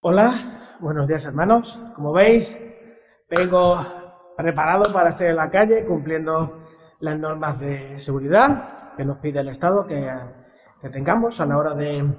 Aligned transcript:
Hola, 0.00 0.76
buenos 0.78 1.08
días 1.08 1.24
hermanos. 1.24 1.76
Como 1.96 2.12
veis, 2.12 2.56
vengo 3.28 3.84
preparado 4.36 4.92
para 4.92 5.10
estar 5.10 5.26
en 5.26 5.34
la 5.34 5.50
calle 5.50 5.84
cumpliendo 5.84 6.68
las 7.00 7.18
normas 7.18 7.58
de 7.58 7.98
seguridad 7.98 8.94
que 8.96 9.04
nos 9.04 9.18
pide 9.18 9.40
el 9.40 9.48
Estado 9.48 9.84
que, 9.88 10.08
tengamos 10.92 11.40
a 11.40 11.46
la 11.46 11.58
hora 11.58 11.74
de 11.74 12.14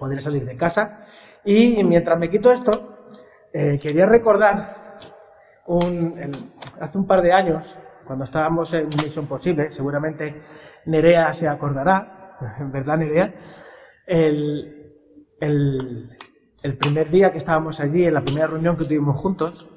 poder 0.00 0.20
salir 0.20 0.44
de 0.44 0.56
casa. 0.56 1.06
Y 1.44 1.80
mientras 1.84 2.18
me 2.18 2.28
quito 2.28 2.50
esto, 2.50 3.06
eh, 3.52 3.78
quería 3.80 4.06
recordar 4.06 4.96
hace 6.80 6.98
un 6.98 7.06
par 7.06 7.20
de 7.20 7.32
años, 7.32 7.78
cuando 8.04 8.24
estábamos 8.24 8.74
en 8.74 8.88
Misión 8.88 9.28
Posible, 9.28 9.70
seguramente 9.70 10.42
Nerea 10.86 11.32
se 11.32 11.46
acordará, 11.46 12.34
verdad 12.72 12.96
Nerea, 12.96 13.32
el, 14.08 14.92
el 15.38 16.16
el 16.66 16.76
primer 16.76 17.10
día 17.12 17.30
que 17.30 17.38
estábamos 17.38 17.78
allí, 17.78 18.04
en 18.04 18.14
la 18.14 18.22
primera 18.22 18.48
reunión 18.48 18.76
que 18.76 18.84
tuvimos 18.84 19.16
juntos, 19.16 19.68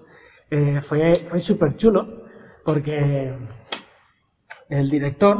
eh, 0.49 0.81
fue, 0.81 1.13
fue 1.30 1.39
súper 1.39 1.77
chulo 1.77 2.23
porque 2.66 3.38
el 4.70 4.89
director 4.89 5.38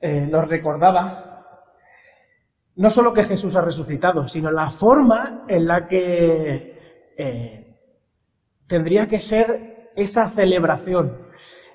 eh, 0.00 0.26
nos 0.30 0.48
recordaba 0.48 1.44
no 2.76 2.88
solo 2.88 3.12
que 3.12 3.24
Jesús 3.24 3.54
ha 3.56 3.60
resucitado, 3.60 4.26
sino 4.28 4.50
la 4.50 4.70
forma 4.70 5.44
en 5.46 5.66
la 5.66 5.86
que 5.86 7.12
eh, 7.18 7.76
tendría 8.66 9.08
que 9.08 9.20
ser 9.20 9.90
esa 9.94 10.30
celebración. 10.30 11.28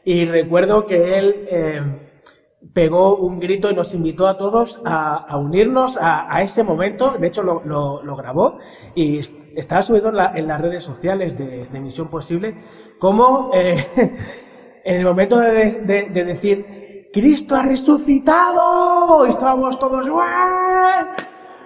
Y 0.04 0.26
recuerdo 0.26 0.88
que 0.88 1.20
él 1.20 2.03
pegó 2.74 3.18
un 3.18 3.40
grito 3.40 3.70
y 3.70 3.76
nos 3.76 3.94
invitó 3.94 4.28
a 4.28 4.38
todos 4.38 4.80
a, 4.86 5.38
unirnos 5.38 5.98
a, 6.00 6.42
este 6.42 6.64
momento. 6.64 7.12
De 7.20 7.28
hecho, 7.28 7.44
lo, 7.44 8.16
grabó 8.16 8.58
y 8.96 9.20
estaba 9.56 9.82
subido 9.82 10.10
en, 10.10 10.48
las 10.48 10.62
redes 10.62 10.84
sociales 10.84 11.38
de, 11.38 11.68
Misión 11.80 12.10
Posible, 12.10 12.64
como 13.00 13.52
eh, 13.54 13.76
en 14.84 14.96
el 14.96 15.06
momento 15.06 15.40
de, 15.40 15.82
decir, 16.10 17.10
Cristo 17.14 17.56
ha 17.56 17.64
resucitado, 17.64 19.26
y 19.26 19.30
estábamos 19.30 19.78
todos, 19.78 20.08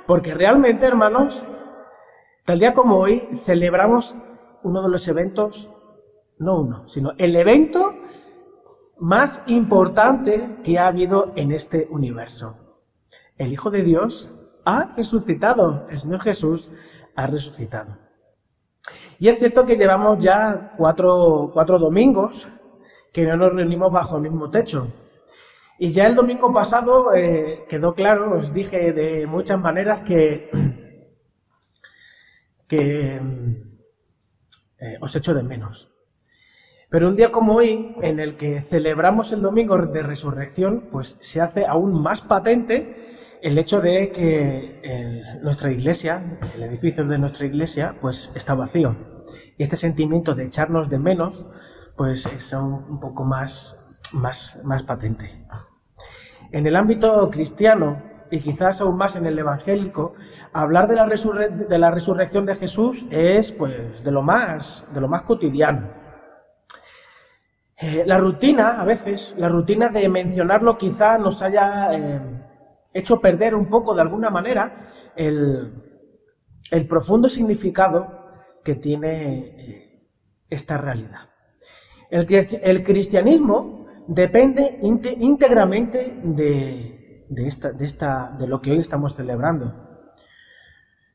porque 0.06 0.34
realmente, 0.34 0.86
hermanos, 0.86 1.44
tal 2.46 2.60
día 2.60 2.74
como 2.74 2.98
hoy, 2.98 3.42
celebramos 3.44 4.16
uno 4.64 4.82
de 4.82 4.90
los 4.90 5.08
eventos, 5.08 5.70
no 6.40 6.62
uno, 6.62 6.88
sino 6.88 7.12
el 7.18 7.36
evento 7.36 7.94
más 9.00 9.44
importante 9.48 10.58
que 10.64 10.80
ha 10.80 10.88
habido 10.88 11.34
en 11.36 11.52
este 11.52 11.88
universo. 11.90 12.56
El 13.38 13.52
Hijo 13.54 13.70
de 13.70 13.84
Dios 13.84 14.30
ha 14.66 14.94
resucitado, 14.96 15.88
el 15.90 16.00
Señor 16.00 16.22
Jesús 16.22 16.72
ha 17.16 17.28
resucitado. 17.28 17.98
Y 19.20 19.30
es 19.30 19.40
cierto 19.40 19.66
que 19.66 19.76
llevamos 19.76 20.20
ya 20.20 20.74
cuatro, 20.78 21.52
domingos 21.80 22.48
que 23.12 23.26
no 23.26 23.38
nos 23.38 23.54
reunimos 23.54 23.92
bajo 23.92 24.18
el 24.18 24.24
mismo 24.24 24.50
techo. 24.50 24.88
Y 25.80 25.90
ya 25.90 26.08
el 26.08 26.16
domingo 26.16 26.52
pasado 26.52 27.14
eh, 27.16 27.66
quedó 27.70 27.94
claro, 27.94 28.38
os 28.38 28.52
dije 28.52 28.94
de 28.94 29.28
muchas 29.28 29.60
maneras 29.60 30.02
que, 30.02 30.50
que 32.68 33.22
eh, 34.80 34.98
os 35.02 35.16
echo 35.16 35.34
de 35.34 35.44
menos. 35.44 35.97
Pero 36.90 37.10
un 37.10 37.16
día 37.16 37.34
como 37.34 37.56
hoy, 37.56 37.96
en 38.02 38.22
el 38.22 38.38
que 38.38 38.62
celebramos 38.62 39.34
el 39.34 39.42
domingo 39.42 39.76
de 39.78 40.04
resurrección, 40.04 40.86
pues 40.90 41.18
se 41.20 41.42
hace 41.42 41.66
aún 41.66 42.02
más 42.02 42.22
patente 42.22 42.96
el 43.42 43.58
hecho 43.58 43.82
de 43.82 44.10
que 44.12 45.22
nuestra 45.42 45.70
iglesia, 45.70 46.40
el 46.56 46.64
edificio 46.64 47.06
de 47.06 47.20
nuestra 47.20 47.46
iglesia, 47.46 47.96
pues 48.00 48.32
está 48.36 48.56
vacío. 48.56 48.96
Y 49.58 49.64
este 49.64 49.76
sentimiento 49.76 50.34
de 50.34 50.46
echarnos 50.46 50.90
de 50.90 50.98
menos, 50.98 51.46
pues 51.98 52.26
es 52.26 52.54
un 52.54 53.02
poco 53.02 53.26
más, 53.26 53.86
más, 54.14 54.58
más 54.64 54.84
patente. 54.84 55.46
En 56.54 56.68
el 56.68 56.78
ámbito 56.78 57.30
cristiano, 57.30 58.02
y 58.32 58.40
quizás 58.40 58.80
aún 58.80 58.96
más 58.96 59.18
en 59.18 59.26
el 59.26 59.38
evangélico, 59.38 60.14
hablar 60.54 60.88
de 60.88 60.96
la, 60.96 61.06
de 61.06 61.80
la 61.80 61.92
resurrección 61.92 62.46
de 62.46 62.56
Jesús 62.56 63.06
es 63.10 63.52
pues 63.52 64.06
de 64.06 64.12
lo 64.12 64.22
más, 64.22 64.88
de 64.94 65.02
lo 65.02 65.10
más 65.10 65.24
cotidiano. 65.24 65.97
Eh, 67.80 68.04
la 68.08 68.18
rutina, 68.18 68.82
a 68.82 68.86
veces, 68.86 69.36
la 69.38 69.50
rutina 69.50 69.90
de 69.90 70.10
mencionarlo 70.10 70.78
quizá 70.80 71.20
nos 71.20 71.44
haya 71.44 71.90
eh, 71.92 72.22
hecho 72.92 73.22
perder 73.22 73.54
un 73.54 73.70
poco, 73.70 73.94
de 73.94 74.02
alguna 74.02 74.32
manera, 74.32 74.74
el, 75.16 75.84
profundo 76.90 77.30
significado 77.30 78.08
que 78.64 78.76
tiene 78.76 79.38
eh, 79.38 80.10
esta 80.50 80.78
realidad. 80.78 81.30
El, 82.10 82.84
cristianismo 82.84 83.86
depende 84.08 84.80
íntegramente 84.82 86.20
de, 86.24 87.26
esta, 87.48 87.72
de, 87.74 87.86
esta, 87.86 88.36
de 88.40 88.48
lo 88.48 88.60
que 88.60 88.72
hoy 88.72 88.78
estamos 88.78 89.16
celebrando. 89.16 89.88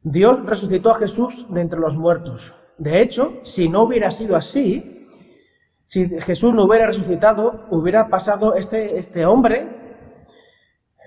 Dios 0.04 0.40
resucitó 0.46 0.90
a 0.90 0.98
Jesús 0.98 1.44
de 1.50 1.60
entre 1.60 1.80
los 1.80 1.96
muertos. 1.96 2.54
De 2.78 3.02
hecho, 3.02 3.40
si 3.42 3.68
no 3.68 3.82
hubiera 3.82 4.10
sido 4.12 4.36
así, 4.36 5.01
si 5.92 6.08
Jesús 6.20 6.54
no 6.54 6.64
hubiera 6.64 6.86
resucitado, 6.86 7.66
hubiera 7.70 8.08
pasado 8.08 8.54
este, 8.54 8.96
este 8.96 9.26
hombre, 9.26 9.68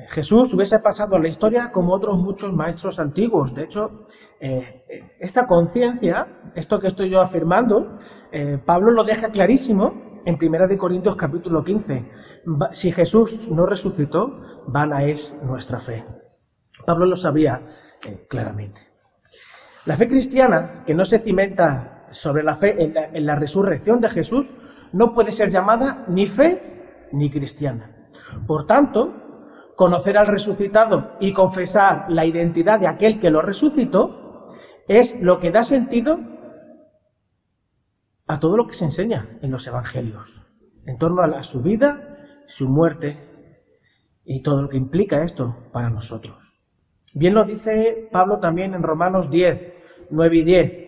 Jesús 0.09 0.53
hubiese 0.53 0.78
pasado 0.78 1.18
la 1.18 1.28
historia 1.28 1.72
como 1.72 1.96
otros 1.96 2.19
muchos 2.19 2.53
maestros 2.53 3.00
antiguos. 3.00 3.56
De 3.56 3.63
hecho, 3.63 4.03
eh, 4.40 4.84
esta 5.19 5.47
conciencia, 5.47 6.28
esto 6.53 6.79
que 6.79 6.85
estoy 6.85 7.09
yo 7.09 7.19
afirmando, 7.19 7.97
eh, 8.31 8.59
Pablo 8.63 8.91
lo 8.91 9.03
deja 9.03 9.29
clarísimo 9.29 10.22
en 10.24 10.38
1 10.40 10.78
Corintios 10.78 11.16
capítulo 11.16 11.63
15. 11.63 12.07
Si 12.74 12.91
Jesús 12.91 13.50
no 13.50 13.66
resucitó, 13.66 14.40
vana 14.68 15.03
es 15.06 15.35
nuestra 15.41 15.79
fe. 15.79 16.06
Pablo 16.85 17.07
lo 17.07 17.16
sabía 17.16 17.59
eh, 18.06 18.28
claramente. 18.29 18.81
La 19.88 19.97
fe 19.97 20.07
cristiana, 20.07 20.84
que 20.85 20.94
no 20.94 21.06
se 21.06 21.18
cimenta 21.18 21.94
sobre 22.12 22.44
la 22.44 22.56
fe 22.56 22.76
en 22.80 23.26
la, 23.26 23.36
resurrección 23.36 24.00
de 24.00 24.10
Jesús 24.10 24.54
no 24.94 25.14
puede 25.14 25.32
ser 25.32 25.52
llamada 25.52 26.06
ni 26.08 26.26
fe 26.26 27.08
ni 27.12 27.30
cristiana. 27.30 28.10
Por 28.48 28.66
tanto, 28.66 29.14
conocer 29.76 30.18
al 30.18 30.28
resucitado 30.28 31.12
y 31.20 31.34
confesar 31.34 32.06
la 32.10 32.26
identidad 32.26 32.80
de 32.80 32.88
aquel 32.88 33.20
que 33.20 33.30
lo 33.30 33.42
resucitó 33.42 34.48
es 34.88 35.20
lo 35.20 35.40
que 35.40 35.52
da 35.52 35.64
sentido 35.64 36.20
a 38.28 38.40
todo 38.40 38.58
lo 38.58 38.68
que 38.68 38.74
se 38.74 38.86
enseña 38.86 39.38
en 39.42 39.52
los 39.52 39.68
evangelios, 39.68 40.42
en 40.86 40.98
torno 40.98 41.22
a 41.22 41.44
su 41.44 41.62
vida, 41.62 42.18
su 42.48 42.68
muerte 42.68 43.18
y 44.24 44.42
todo 44.42 44.64
lo 44.64 44.70
que 44.70 44.78
implica 44.78 45.22
esto 45.22 45.56
para 45.72 45.90
nosotros. 45.90 46.56
Bien 47.14 47.34
lo 47.34 47.46
dice 47.46 48.10
Pablo 48.12 48.40
también 48.40 48.74
en 48.74 48.84
Romanos 48.84 49.30
10, 49.30 49.74
9 50.10 50.38
y 50.38 50.44
10. 50.44 50.84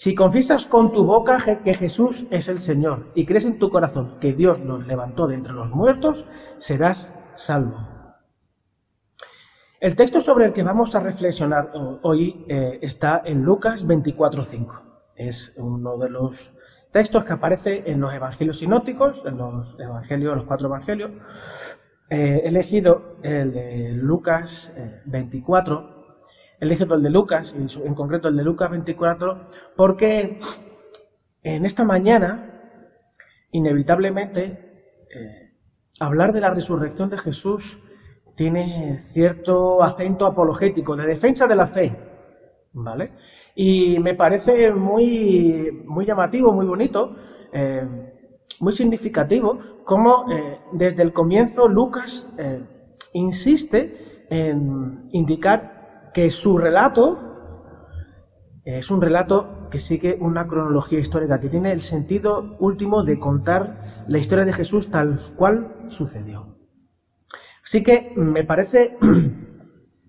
Si 0.00 0.14
confiesas 0.14 0.64
con 0.64 0.92
tu 0.92 1.04
boca 1.04 1.36
que 1.62 1.74
Jesús 1.74 2.24
es 2.30 2.48
el 2.48 2.58
Señor 2.58 3.12
y 3.14 3.26
crees 3.26 3.44
en 3.44 3.58
tu 3.58 3.68
corazón 3.68 4.16
que 4.18 4.32
Dios 4.32 4.58
nos 4.60 4.86
levantó 4.86 5.26
de 5.26 5.34
entre 5.34 5.52
los 5.52 5.72
muertos, 5.72 6.24
serás 6.56 7.12
salvo. 7.34 7.76
El 9.78 9.96
texto 9.96 10.22
sobre 10.22 10.46
el 10.46 10.54
que 10.54 10.62
vamos 10.62 10.94
a 10.94 11.00
reflexionar 11.00 11.70
hoy 12.00 12.46
eh, 12.48 12.78
está 12.80 13.20
en 13.26 13.42
Lucas 13.42 13.86
24.5. 13.86 14.80
Es 15.16 15.52
uno 15.58 15.98
de 15.98 16.08
los 16.08 16.54
textos 16.92 17.24
que 17.24 17.34
aparece 17.34 17.82
en 17.84 18.00
los 18.00 18.14
evangelios 18.14 18.60
sinóticos, 18.60 19.26
en 19.26 19.36
los 19.36 19.78
evangelios, 19.78 20.34
los 20.34 20.44
cuatro 20.44 20.68
evangelios. 20.68 21.10
he 22.08 22.38
elegido 22.48 23.16
el 23.22 23.52
de 23.52 23.90
Lucas 23.90 24.72
24 25.04 25.99
eh, 26.60 26.64
elegido 26.64 26.94
el 26.94 27.02
de 27.02 27.10
Lucas, 27.10 27.54
en 27.54 27.94
concreto 27.94 28.28
el 28.28 28.36
de 28.36 28.44
Lucas 28.44 28.70
24, 28.70 29.48
porque 29.76 30.38
en 31.42 31.64
esta 31.64 31.84
mañana, 31.84 32.60
inevitablemente, 33.50 34.42
eh, 35.14 35.54
hablar 35.98 36.32
de 36.32 36.40
la 36.40 36.50
resurrección 36.50 37.08
de 37.08 37.18
Jesús 37.18 37.78
tiene 38.36 38.98
cierto 38.98 39.82
acento 39.82 40.26
apologético, 40.26 40.96
de 40.96 41.06
defensa 41.06 41.46
de 41.46 41.56
la 41.56 41.66
fe, 41.66 41.96
¿vale? 42.72 43.12
Y 43.54 43.98
me 43.98 44.14
parece 44.14 44.70
muy, 44.72 45.82
muy 45.86 46.06
llamativo, 46.06 46.52
muy 46.52 46.66
bonito, 46.66 47.16
eh, 47.52 47.86
muy 48.60 48.72
significativo, 48.72 49.58
cómo 49.84 50.30
eh, 50.30 50.58
desde 50.72 51.02
el 51.02 51.12
comienzo 51.12 51.68
Lucas 51.68 52.28
insiste 53.12 54.26
en 54.30 55.08
indicar 55.12 55.79
que 56.12 56.30
su 56.30 56.58
relato 56.58 57.18
es 58.64 58.90
un 58.90 59.00
relato 59.00 59.68
que 59.70 59.78
sigue 59.78 60.18
una 60.20 60.46
cronología 60.46 60.98
histórica, 60.98 61.40
que 61.40 61.48
tiene 61.48 61.72
el 61.72 61.80
sentido 61.80 62.56
último 62.58 63.02
de 63.02 63.18
contar 63.18 64.04
la 64.06 64.18
historia 64.18 64.44
de 64.44 64.52
Jesús 64.52 64.90
tal 64.90 65.18
cual 65.36 65.86
sucedió. 65.88 66.56
Así 67.62 67.82
que 67.82 68.12
me 68.16 68.44
parece 68.44 68.96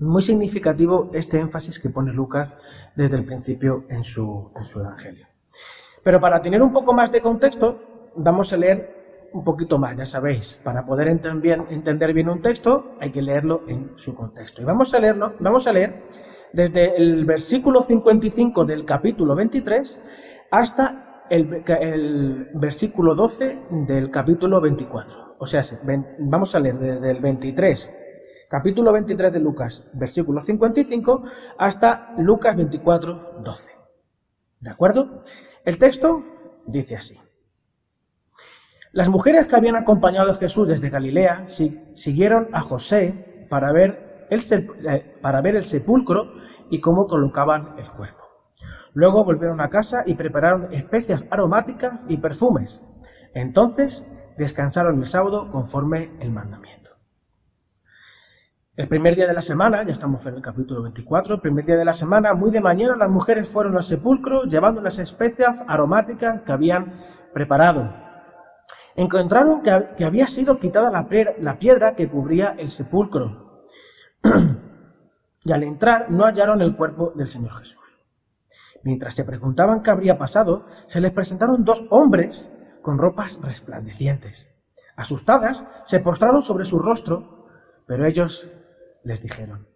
Muy 0.01 0.23
significativo 0.23 1.11
este 1.13 1.37
énfasis 1.39 1.77
que 1.77 1.91
pone 1.91 2.11
Lucas 2.11 2.51
desde 2.95 3.17
el 3.17 3.23
principio 3.23 3.85
en 3.87 4.03
su, 4.03 4.51
en 4.55 4.65
su 4.65 4.79
Evangelio. 4.79 5.27
Pero 6.03 6.19
para 6.19 6.41
tener 6.41 6.59
un 6.63 6.73
poco 6.73 6.91
más 6.91 7.11
de 7.11 7.21
contexto, 7.21 7.79
vamos 8.15 8.51
a 8.51 8.57
leer 8.57 9.00
un 9.33 9.43
poquito 9.43 9.77
más, 9.77 9.95
ya 9.95 10.05
sabéis, 10.05 10.59
para 10.63 10.85
poder 10.85 11.07
entender 11.07 12.13
bien 12.13 12.29
un 12.29 12.41
texto 12.41 12.95
hay 12.99 13.11
que 13.11 13.21
leerlo 13.21 13.63
en 13.67 13.91
su 13.95 14.13
contexto. 14.15 14.61
Y 14.61 14.65
vamos 14.65 14.93
a 14.93 14.99
leerlo, 14.99 15.35
vamos 15.39 15.67
a 15.67 15.73
leer 15.73 16.03
desde 16.53 16.95
el 16.95 17.25
versículo 17.25 17.83
55 17.83 18.65
del 18.65 18.85
capítulo 18.85 19.35
23 19.35 19.99
hasta 20.51 21.25
el, 21.29 21.63
el 21.67 22.49
versículo 22.55 23.15
12 23.15 23.59
del 23.87 24.11
capítulo 24.11 24.59
24. 24.59 25.35
O 25.39 25.45
sea, 25.45 25.61
vamos 26.19 26.53
a 26.55 26.59
leer 26.59 26.77
desde 26.77 27.11
el 27.11 27.21
23 27.21 27.91
capítulo 28.51 28.91
23 28.91 29.31
de 29.31 29.39
Lucas, 29.39 29.87
versículo 29.93 30.41
55, 30.41 31.23
hasta 31.57 32.13
Lucas 32.17 32.57
24, 32.57 33.39
12. 33.41 33.71
¿De 34.59 34.69
acuerdo? 34.69 35.21
El 35.63 35.77
texto 35.77 36.21
dice 36.67 36.97
así. 36.97 37.17
Las 38.93 39.07
mujeres 39.07 39.45
que 39.47 39.55
habían 39.55 39.77
acompañado 39.77 40.31
a 40.31 40.35
Jesús 40.35 40.67
desde 40.67 40.89
Galilea 40.89 41.45
siguieron 41.93 42.49
a 42.51 42.59
José 42.59 43.45
para 43.49 43.71
ver, 43.71 44.27
el, 44.29 44.41
eh, 44.41 45.17
para 45.21 45.41
ver 45.41 45.55
el 45.55 45.63
sepulcro 45.63 46.33
y 46.69 46.81
cómo 46.81 47.07
colocaban 47.07 47.79
el 47.79 47.89
cuerpo. 47.91 48.19
Luego 48.93 49.23
volvieron 49.23 49.61
a 49.61 49.69
casa 49.69 50.03
y 50.05 50.15
prepararon 50.15 50.73
especias 50.73 51.23
aromáticas 51.29 52.05
y 52.09 52.17
perfumes. 52.17 52.81
Entonces 53.33 54.05
descansaron 54.37 54.99
el 54.99 55.05
sábado 55.05 55.49
conforme 55.51 56.11
el 56.19 56.31
mandamiento. 56.31 56.89
El 58.75 58.89
primer 58.89 59.15
día 59.15 59.27
de 59.27 59.33
la 59.33 59.41
semana, 59.41 59.85
ya 59.85 59.93
estamos 59.93 60.25
en 60.25 60.35
el 60.35 60.41
capítulo 60.41 60.83
24, 60.83 61.35
el 61.35 61.41
primer 61.41 61.65
día 61.65 61.77
de 61.77 61.85
la 61.85 61.93
semana, 61.93 62.33
muy 62.33 62.51
de 62.51 62.59
mañana, 62.59 62.97
las 62.97 63.09
mujeres 63.09 63.49
fueron 63.49 63.77
al 63.77 63.83
sepulcro 63.83 64.43
llevando 64.43 64.81
las 64.81 64.99
especias 64.99 65.63
aromáticas 65.65 66.41
que 66.41 66.51
habían 66.51 66.93
preparado. 67.33 68.10
Encontraron 68.95 69.61
que, 69.61 70.03
había 70.03 70.27
sido 70.27 70.59
quitada 70.59 70.91
la, 70.91 71.57
piedra 71.59 71.95
que 71.95 72.09
cubría 72.09 72.55
el 72.57 72.69
sepulcro. 72.69 73.67
y 75.43 75.51
al 75.51 75.63
entrar 75.63 76.11
no 76.11 76.25
hallaron 76.25 76.61
el 76.61 76.75
cuerpo 76.75 77.13
del 77.15 77.27
Señor 77.27 77.57
Jesús. 77.57 77.79
Mientras 78.83 79.13
se 79.13 79.23
preguntaban 79.23 79.81
qué 79.81 79.91
habría 79.91 80.17
pasado, 80.17 80.65
se 80.87 81.01
les 81.01 81.11
presentaron 81.11 81.63
dos 81.63 81.85
hombres 81.89 82.49
con 82.81 82.97
ropas 82.97 83.39
resplandecientes. 83.41 84.49
Asustadas, 84.95 85.65
se 85.85 85.99
postraron 85.99 86.41
sobre 86.41 86.65
su 86.65 86.79
rostro, 86.79 87.47
pero 87.85 88.05
ellos 88.05 88.49
les 89.03 89.21
dijeron. 89.21 89.67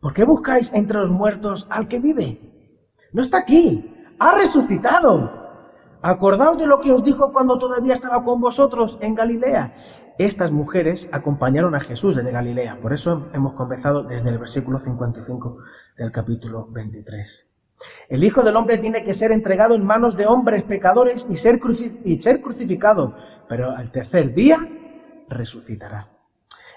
¿Por 0.00 0.12
qué 0.14 0.24
buscáis 0.24 0.72
entre 0.72 0.98
los 0.98 1.10
muertos 1.10 1.66
al 1.70 1.86
que 1.88 2.00
vive? 2.00 2.40
No 3.12 3.22
está 3.22 3.38
aquí, 3.38 3.94
ha 4.18 4.34
resucitado. 4.36 5.41
Acordaos 6.02 6.58
de 6.58 6.66
lo 6.66 6.80
que 6.80 6.90
os 6.90 7.04
dijo 7.04 7.32
cuando 7.32 7.58
todavía 7.58 7.94
estaba 7.94 8.24
con 8.24 8.40
vosotros 8.40 8.98
en 9.00 9.14
Galilea. 9.14 9.72
Estas 10.18 10.50
mujeres 10.50 11.08
acompañaron 11.12 11.76
a 11.76 11.80
Jesús 11.80 12.16
desde 12.16 12.32
Galilea. 12.32 12.80
Por 12.82 12.92
eso 12.92 13.28
hemos 13.32 13.52
comenzado 13.54 14.02
desde 14.02 14.28
el 14.30 14.38
versículo 14.38 14.80
55 14.80 15.58
del 15.96 16.10
capítulo 16.10 16.66
23. 16.70 17.46
El 18.08 18.24
Hijo 18.24 18.42
del 18.42 18.56
Hombre 18.56 18.78
tiene 18.78 19.04
que 19.04 19.14
ser 19.14 19.30
entregado 19.30 19.76
en 19.76 19.84
manos 19.84 20.16
de 20.16 20.26
hombres 20.26 20.64
pecadores 20.64 21.26
y 21.30 21.36
ser, 21.36 21.60
y 22.04 22.18
ser 22.20 22.40
crucificado, 22.40 23.14
pero 23.48 23.70
al 23.70 23.90
tercer 23.92 24.34
día 24.34 24.58
resucitará. 25.28 26.11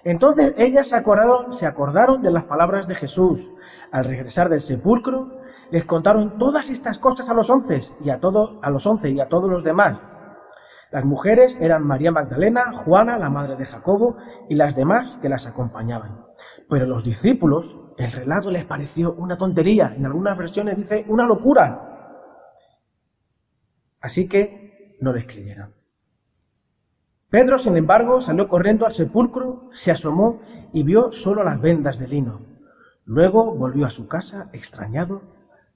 Entonces 0.05 0.53
ellas 0.57 0.87
se 0.87 0.95
acordaron, 0.95 1.51
se 1.51 1.65
acordaron 1.65 2.21
de 2.21 2.31
las 2.31 2.43
palabras 2.43 2.87
de 2.87 2.93
Jesús. 2.93 3.51
Al 3.91 4.05
regresar 4.05 4.49
del 4.49 4.59
sepulcro, 4.61 5.41
les 5.71 5.83
contaron 5.83 6.37
todas 6.37 6.69
estas 6.69 6.99
cosas 6.99 7.27
a 7.27 7.33
los 7.33 7.49
once 7.49 7.79
y 8.03 8.11
a, 8.11 8.19
todo, 8.19 8.59
a 8.61 8.69
los 8.69 8.85
once 8.85 9.09
y 9.09 9.19
a 9.19 9.27
todos 9.27 9.49
los 9.49 9.63
demás. 9.63 10.03
Las 10.91 11.03
mujeres 11.03 11.57
eran 11.59 11.87
María 11.87 12.11
Magdalena, 12.11 12.71
Juana, 12.71 13.17
la 13.17 13.31
madre 13.31 13.57
de 13.57 13.65
Jacobo, 13.65 14.15
y 14.47 14.53
las 14.53 14.75
demás 14.75 15.17
que 15.23 15.27
las 15.27 15.47
acompañaban. 15.47 16.23
Pero 16.69 16.85
los 16.85 17.03
discípulos 17.03 17.75
el 17.97 18.11
relato 18.11 18.51
les 18.51 18.65
pareció 18.65 19.13
una 19.13 19.37
tontería. 19.37 19.93
En 19.95 20.05
algunas 20.05 20.37
versiones 20.37 20.77
dice 20.77 21.05
una 21.07 21.25
locura. 21.25 21.81
Así 24.01 24.27
que 24.27 24.97
no 25.01 25.13
les 25.13 25.25
creyeron. 25.25 25.74
Pedro, 27.35 27.57
sin 27.57 27.75
embargo, 27.75 28.21
salió 28.21 28.47
corriendo 28.47 28.85
al 28.85 28.93
sepulcro, 28.93 29.67
se 29.73 29.91
asomó 29.91 30.39
y 30.71 30.83
vio 30.83 31.11
solo 31.11 31.43
las 31.43 31.59
vendas 31.59 31.99
de 31.99 32.07
lino. 32.07 32.39
Luego 33.03 33.53
volvió 33.53 33.85
a 33.85 33.89
su 33.89 34.07
casa 34.07 34.47
extrañado 34.53 35.21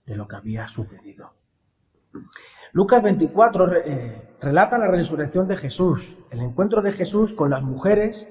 de 0.06 0.16
lo 0.16 0.26
que 0.26 0.38
había 0.38 0.70
sucedido. 0.70 1.34
Lucas 2.72 3.04
24 3.04 3.74
eh, 3.76 4.36
relata 4.40 4.78
la 4.78 4.88
resurrección 4.88 5.50
de 5.50 5.58
Jesús, 5.58 6.18
el 6.30 6.40
encuentro 6.40 6.82
de 6.82 6.94
Jesús 6.94 7.34
con 7.34 7.50
las 7.50 7.62
mujeres, 7.62 8.30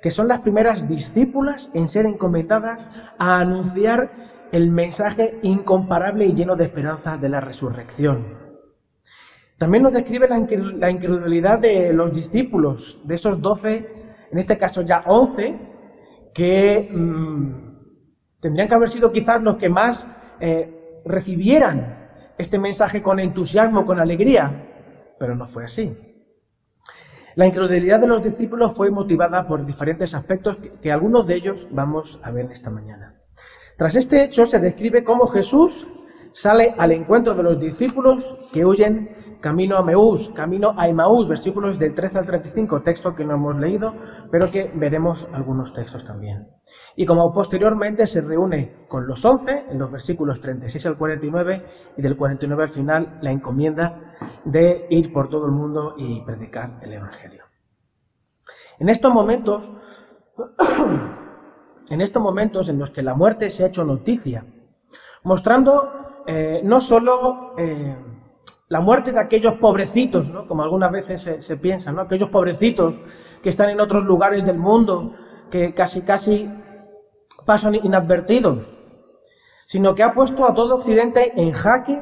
que 0.00 0.10
son 0.10 0.26
las 0.26 0.40
primeras 0.40 0.88
discípulas 0.88 1.68
en 1.74 1.86
ser 1.86 2.06
encomendadas 2.06 2.88
a 3.18 3.40
anunciar 3.40 4.48
el 4.52 4.70
mensaje 4.70 5.38
incomparable 5.42 6.24
y 6.24 6.32
lleno 6.32 6.56
de 6.56 6.64
esperanza 6.64 7.18
de 7.18 7.28
la 7.28 7.42
resurrección. 7.42 8.39
También 9.60 9.82
nos 9.82 9.92
describe 9.92 10.26
la 10.26 10.90
incredulidad 10.90 11.58
de 11.58 11.92
los 11.92 12.14
discípulos, 12.14 12.98
de 13.04 13.14
esos 13.14 13.42
doce, 13.42 13.86
en 14.32 14.38
este 14.38 14.56
caso 14.56 14.80
ya 14.80 15.02
once, 15.06 15.54
que 16.32 16.88
mm, 16.90 18.40
tendrían 18.40 18.68
que 18.68 18.74
haber 18.74 18.88
sido 18.88 19.12
quizás 19.12 19.42
los 19.42 19.56
que 19.56 19.68
más 19.68 20.08
eh, 20.40 21.02
recibieran 21.04 22.08
este 22.38 22.58
mensaje 22.58 23.02
con 23.02 23.20
entusiasmo, 23.20 23.84
con 23.84 24.00
alegría, 24.00 24.66
pero 25.18 25.34
no 25.36 25.44
fue 25.44 25.64
así. 25.64 25.94
La 27.34 27.44
incredulidad 27.44 28.00
de 28.00 28.06
los 28.06 28.22
discípulos 28.22 28.74
fue 28.74 28.90
motivada 28.90 29.46
por 29.46 29.66
diferentes 29.66 30.14
aspectos 30.14 30.56
que 30.80 30.90
algunos 30.90 31.26
de 31.26 31.34
ellos 31.34 31.68
vamos 31.70 32.18
a 32.22 32.30
ver 32.30 32.50
esta 32.50 32.70
mañana. 32.70 33.20
Tras 33.76 33.94
este 33.94 34.24
hecho 34.24 34.46
se 34.46 34.58
describe 34.58 35.04
cómo 35.04 35.26
Jesús 35.26 35.86
sale 36.32 36.74
al 36.78 36.92
encuentro 36.92 37.34
de 37.34 37.42
los 37.42 37.60
discípulos 37.60 38.34
que 38.54 38.64
huyen 38.64 39.19
camino 39.40 39.76
a 39.76 39.82
Meús, 39.82 40.30
camino 40.34 40.74
a 40.76 40.88
Emaús, 40.88 41.26
versículos 41.26 41.78
del 41.78 41.94
13 41.94 42.18
al 42.18 42.26
35, 42.26 42.82
texto 42.82 43.14
que 43.14 43.24
no 43.24 43.34
hemos 43.34 43.56
leído, 43.56 43.94
pero 44.30 44.50
que 44.50 44.70
veremos 44.74 45.26
algunos 45.32 45.72
textos 45.72 46.04
también. 46.04 46.48
Y 46.96 47.06
como 47.06 47.32
posteriormente 47.32 48.06
se 48.06 48.20
reúne 48.20 48.86
con 48.88 49.06
los 49.06 49.24
11, 49.24 49.66
en 49.70 49.78
los 49.78 49.90
versículos 49.90 50.40
36 50.40 50.86
al 50.86 50.98
49, 50.98 51.64
y 51.96 52.02
del 52.02 52.16
49 52.16 52.62
al 52.62 52.68
final, 52.68 53.18
la 53.22 53.32
encomienda 53.32 54.16
de 54.44 54.86
ir 54.90 55.12
por 55.12 55.28
todo 55.28 55.46
el 55.46 55.52
mundo 55.52 55.94
y 55.96 56.20
predicar 56.22 56.78
el 56.82 56.92
Evangelio. 56.92 57.44
En 58.78 58.88
estos 58.88 59.12
momentos, 59.12 59.72
en 61.90 62.00
estos 62.00 62.22
momentos 62.22 62.68
en 62.68 62.78
los 62.78 62.90
que 62.90 63.02
la 63.02 63.14
muerte 63.14 63.50
se 63.50 63.64
ha 63.64 63.68
hecho 63.68 63.84
noticia, 63.84 64.44
mostrando 65.22 66.22
eh, 66.26 66.60
no 66.64 66.80
solo 66.80 67.54
eh, 67.58 67.96
la 68.70 68.80
muerte 68.80 69.10
de 69.10 69.18
aquellos 69.18 69.54
pobrecitos, 69.54 70.30
¿no? 70.30 70.46
como 70.46 70.62
algunas 70.62 70.92
veces 70.92 71.28
se, 71.40 71.56
piensa, 71.56 71.90
¿no? 71.90 72.02
aquellos 72.02 72.30
pobrecitos 72.30 73.02
que 73.42 73.48
están 73.48 73.68
en 73.68 73.80
otros 73.80 74.04
lugares 74.04 74.46
del 74.46 74.58
mundo, 74.58 75.12
que 75.50 75.74
casi 75.74 76.02
casi 76.02 76.48
pasan 77.44 77.74
inadvertidos, 77.74 78.78
sino 79.66 79.96
que 79.96 80.04
ha 80.04 80.12
puesto 80.12 80.46
a 80.46 80.54
todo 80.54 80.76
Occidente 80.76 81.32
en 81.34 81.50
jaque. 81.50 82.00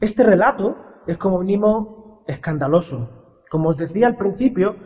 Este 0.00 0.24
relato 0.24 0.74
es 1.06 1.18
como 1.18 1.40
mínimo 1.40 2.24
escandaloso. 2.26 3.10
Como 3.50 3.68
os 3.68 3.76
decía 3.76 4.06
al 4.06 4.16
principio, 4.16 4.76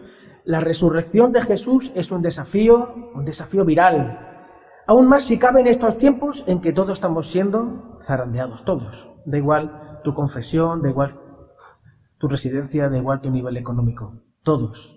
la 0.45 0.59
resurrección 0.59 1.31
de 1.31 1.43
Jesús 1.43 1.93
es 1.95 2.11
un 2.11 2.23
desafío, 2.23 2.93
un 3.15 3.25
desafío 3.25 3.65
viral. 3.65 4.19
Aún 4.89 5.07
más 5.07 5.23
si 5.23 5.39
cabe 5.39 5.61
en 5.61 5.69
estos 5.69 5.97
tiempos 5.97 6.43
en 6.49 6.61
que 6.61 6.73
todos 6.73 6.95
estamos 6.95 7.31
siendo 7.31 8.01
zarandeados, 8.03 8.65
todos. 8.65 9.09
Da 9.27 9.37
igual 9.37 9.90
tu 10.03 10.15
confesión, 10.15 10.83
da 10.83 10.91
igual 10.91 11.19
tu 12.19 12.29
residencia, 12.29 12.89
da 12.89 12.99
igual 12.99 13.21
tu 13.21 13.31
nivel 13.31 13.57
económico. 13.57 14.15
Todos. 14.43 14.97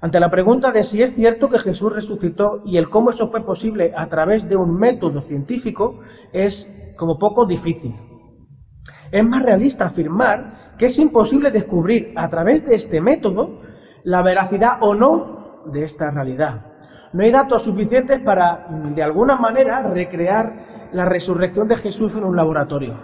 Ante 0.00 0.20
la 0.20 0.30
pregunta 0.30 0.70
de 0.70 0.84
si 0.84 1.02
es 1.02 1.14
cierto 1.14 1.48
que 1.48 1.58
Jesús 1.58 1.92
resucitó 1.92 2.62
y 2.64 2.76
el 2.76 2.88
cómo 2.88 3.10
eso 3.10 3.30
fue 3.30 3.44
posible 3.44 3.92
a 3.96 4.08
través 4.08 4.48
de 4.48 4.56
un 4.56 4.74
método 4.76 5.20
científico, 5.20 6.00
es 6.32 6.70
como 6.96 7.18
poco 7.18 7.46
difícil. 7.46 7.96
Es 9.10 9.24
más 9.24 9.42
realista 9.42 9.86
afirmar 9.86 10.76
que 10.78 10.86
es 10.86 10.98
imposible 10.98 11.50
descubrir 11.50 12.12
a 12.16 12.28
través 12.28 12.64
de 12.64 12.76
este 12.76 13.00
método 13.00 13.60
la 14.04 14.22
veracidad 14.22 14.78
o 14.80 14.94
no 14.94 15.64
de 15.66 15.82
esta 15.82 16.10
realidad. 16.10 16.77
No 17.12 17.22
hay 17.22 17.30
datos 17.30 17.62
suficientes 17.62 18.20
para, 18.20 18.66
de 18.94 19.02
alguna 19.02 19.36
manera, 19.36 19.82
recrear 19.82 20.88
la 20.92 21.06
resurrección 21.06 21.68
de 21.68 21.76
Jesús 21.76 22.14
en 22.14 22.24
un 22.24 22.36
laboratorio. 22.36 22.98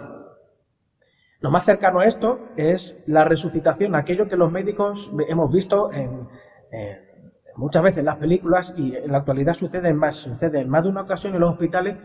Lo 1.39 1.51
más 1.51 1.65
cercano 1.65 1.99
a 1.99 2.05
esto 2.05 2.39
es 2.55 2.97
la 3.07 3.25
resucitación, 3.25 3.95
aquello 3.95 4.27
que 4.27 4.37
los 4.37 4.51
médicos 4.51 5.11
hemos 5.27 5.51
visto 5.51 5.91
en, 5.91 6.27
muchas 7.55 7.83
veces 7.83 8.03
las 8.03 8.15
películas 8.15 8.73
y 8.75 8.95
en 8.95 9.11
la 9.11 9.19
actualidad 9.19 9.53
sucede 9.53 9.93
más, 9.93 10.15
sucede 10.15 10.59
en 10.59 10.69
más 10.69 10.83
de 10.83 10.89
una 10.89 11.01
ocasión 11.01 11.33
en 11.33 11.41
los 11.41 11.51
hospitales 11.51 11.95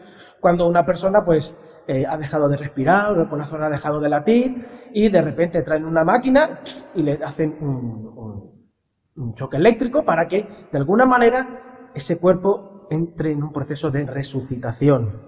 cuando 0.40 0.68
una 0.68 0.84
persona 0.84 1.24
pues 1.24 1.56
eh, 1.86 2.04
ha 2.08 2.16
dejado 2.18 2.48
de 2.48 2.56
respirar 2.56 3.12
o 3.12 3.22
el 3.22 3.28
corazón 3.28 3.62
ha 3.62 3.70
dejado 3.70 3.98
de 3.98 4.08
latir 4.08 4.66
y 4.92 5.08
de 5.08 5.22
repente 5.22 5.62
traen 5.62 5.84
una 5.84 6.04
máquina 6.04 6.60
y 6.94 7.02
le 7.02 7.18
hacen 7.24 7.56
un 7.60 9.34
choque 9.34 9.56
eléctrico 9.56 10.04
para 10.04 10.28
que 10.28 10.46
de 10.70 10.78
alguna 10.78 11.04
manera 11.06 11.69
ese 11.94 12.16
cuerpo 12.16 12.86
entre 12.90 13.32
en 13.32 13.42
un 13.42 13.52
proceso 13.52 13.90
de 13.90 14.04
resucitación. 14.04 15.22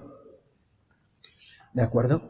¿De 1.72 1.82
acuerdo? 1.82 2.20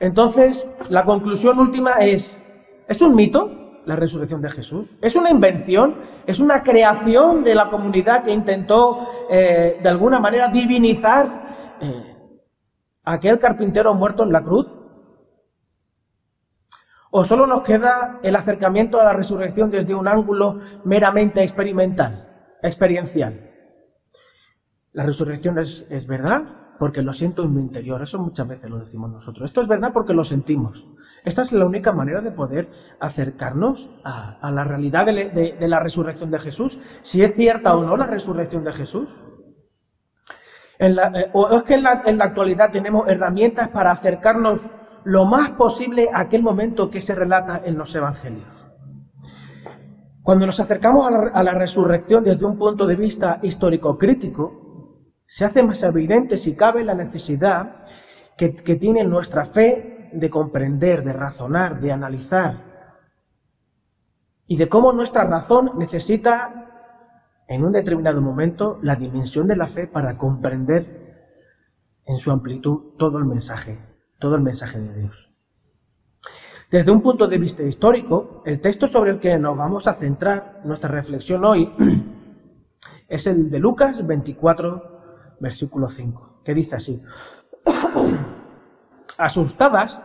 Entonces, 0.00 0.66
la 0.88 1.04
conclusión 1.04 1.58
última 1.58 1.92
es, 2.00 2.42
¿es 2.88 3.00
un 3.00 3.14
mito? 3.14 3.66
la 3.86 3.96
resurrección 3.96 4.42
de 4.42 4.50
Jesús? 4.50 4.90
¿Es 5.00 5.16
una 5.16 5.30
invención? 5.30 6.00
¿Es 6.26 6.40
una 6.40 6.62
creación 6.62 7.44
de 7.44 7.54
la 7.54 7.70
comunidad 7.70 8.24
que 8.24 8.32
intentó 8.32 9.06
eh, 9.30 9.78
de 9.80 9.88
alguna 9.88 10.18
manera 10.18 10.48
divinizar 10.48 11.76
eh, 11.80 12.16
aquel 13.04 13.38
carpintero 13.38 13.94
muerto 13.94 14.24
en 14.24 14.32
la 14.32 14.42
cruz? 14.42 14.68
¿O 17.12 17.24
solo 17.24 17.46
nos 17.46 17.62
queda 17.62 18.18
el 18.22 18.34
acercamiento 18.34 19.00
a 19.00 19.04
la 19.04 19.12
resurrección 19.12 19.70
desde 19.70 19.94
un 19.94 20.08
ángulo 20.08 20.58
meramente 20.84 21.42
experimental, 21.42 22.56
experiencial? 22.62 23.45
La 24.96 25.04
resurrección 25.04 25.58
es, 25.58 25.86
es 25.90 26.06
verdad, 26.06 26.44
porque 26.78 27.02
lo 27.02 27.12
siento 27.12 27.42
en 27.42 27.54
mi 27.54 27.60
interior. 27.60 28.00
Eso 28.00 28.18
muchas 28.18 28.48
veces 28.48 28.70
lo 28.70 28.78
decimos 28.78 29.10
nosotros. 29.10 29.44
Esto 29.50 29.60
es 29.60 29.68
verdad 29.68 29.90
porque 29.92 30.14
lo 30.14 30.24
sentimos. 30.24 30.88
Esta 31.22 31.42
es 31.42 31.52
la 31.52 31.66
única 31.66 31.92
manera 31.92 32.22
de 32.22 32.32
poder 32.32 32.70
acercarnos 32.98 33.90
a, 34.04 34.50
la 34.50 34.64
realidad 34.64 35.04
de, 35.04 35.54
la 35.60 35.80
resurrección 35.80 36.30
de 36.30 36.38
Jesús. 36.38 36.78
Si 37.02 37.22
es 37.22 37.34
cierta 37.34 37.76
o 37.76 37.84
no 37.84 37.94
la 37.98 38.06
resurrección 38.06 38.64
de 38.64 38.72
Jesús. 38.72 39.14
Eh, 40.78 40.96
o 41.34 41.50
es 41.54 41.62
que 41.64 41.74
en 41.74 41.82
la, 41.82 42.00
en 42.06 42.16
la, 42.16 42.24
actualidad 42.24 42.70
tenemos 42.70 43.06
herramientas 43.06 43.68
para 43.68 43.90
acercarnos 43.90 44.70
lo 45.04 45.26
más 45.26 45.50
posible 45.50 46.08
a 46.10 46.20
aquel 46.20 46.42
momento 46.42 46.88
que 46.88 47.02
se 47.02 47.14
relata 47.14 47.60
en 47.62 47.76
los 47.76 47.94
evangelios. 47.94 48.48
Cuando 50.22 50.46
nos 50.46 50.58
acercamos 50.58 51.06
a 51.06 51.10
la, 51.10 51.18
a 51.34 51.42
la 51.42 51.52
resurrección 51.52 52.24
desde 52.24 52.46
un 52.46 52.56
punto 52.56 52.86
de 52.86 52.96
vista 52.96 53.40
histórico 53.42 53.98
crítico, 53.98 54.65
se 55.26 55.44
hace 55.44 55.62
más 55.62 55.82
evidente, 55.82 56.38
si 56.38 56.54
cabe, 56.54 56.84
la 56.84 56.94
necesidad 56.94 57.84
que, 58.36 58.50
tiene 58.76 59.02
nuestra 59.04 59.44
fe 59.44 60.10
de 60.12 60.30
comprender, 60.30 61.02
de 61.02 61.12
razonar, 61.12 61.80
de 61.80 61.92
analizar, 61.92 62.64
y 64.46 64.56
de 64.56 64.68
cómo 64.68 64.92
nuestra 64.92 65.24
razón 65.24 65.72
necesita, 65.76 67.44
en 67.48 67.64
un 67.64 67.72
determinado 67.72 68.20
momento, 68.20 68.78
la 68.82 68.94
dimensión 68.94 69.48
de 69.48 69.56
la 69.56 69.66
fe 69.66 69.86
para 69.86 70.16
comprender 70.16 71.06
en 72.04 72.18
su 72.18 72.30
amplitud 72.30 72.94
todo 72.96 73.18
el 73.18 73.24
mensaje, 73.24 73.78
todo 74.20 74.36
el 74.36 74.42
mensaje 74.42 74.80
de 74.80 74.94
Dios. 75.00 75.32
Desde 76.70 76.90
un 76.90 77.00
punto 77.00 77.26
de 77.26 77.38
vista 77.38 77.62
histórico, 77.62 78.42
el 78.44 78.60
texto 78.60 78.86
sobre 78.86 79.12
el 79.12 79.20
que 79.20 79.38
nos 79.38 79.56
vamos 79.56 79.86
a 79.86 79.94
centrar 79.94 80.60
nuestra 80.64 80.90
reflexión 80.90 81.44
hoy 81.44 81.72
es 83.08 83.26
el 83.26 83.50
de 83.50 83.58
Lucas 83.58 84.04
24, 84.04 84.95
versículo 85.40 85.88
5, 85.88 86.40
que 86.44 86.54
dice 86.54 86.76
así. 86.76 87.02
Asustadas, 89.18 90.00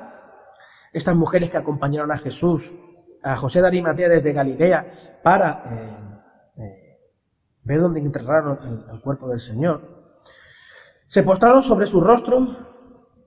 estas 0.93 1.15
mujeres 1.15 1.49
que 1.49 1.57
acompañaron 1.57 2.11
a 2.11 2.17
Jesús, 2.17 2.73
a 3.23 3.35
José 3.35 3.61
de 3.61 3.67
Arimatea 3.67 4.09
desde 4.09 4.33
Galilea, 4.33 5.19
para 5.23 5.63
eh, 6.57 6.63
eh, 6.63 6.99
ver 7.63 7.81
dónde 7.81 7.99
enterraron 7.99 8.59
el, 8.63 8.95
el 8.95 9.01
cuerpo 9.01 9.29
del 9.29 9.39
Señor, 9.39 10.15
se 11.07 11.23
postraron 11.23 11.61
sobre 11.61 11.87
su 11.87 11.99
rostro, 11.99 12.55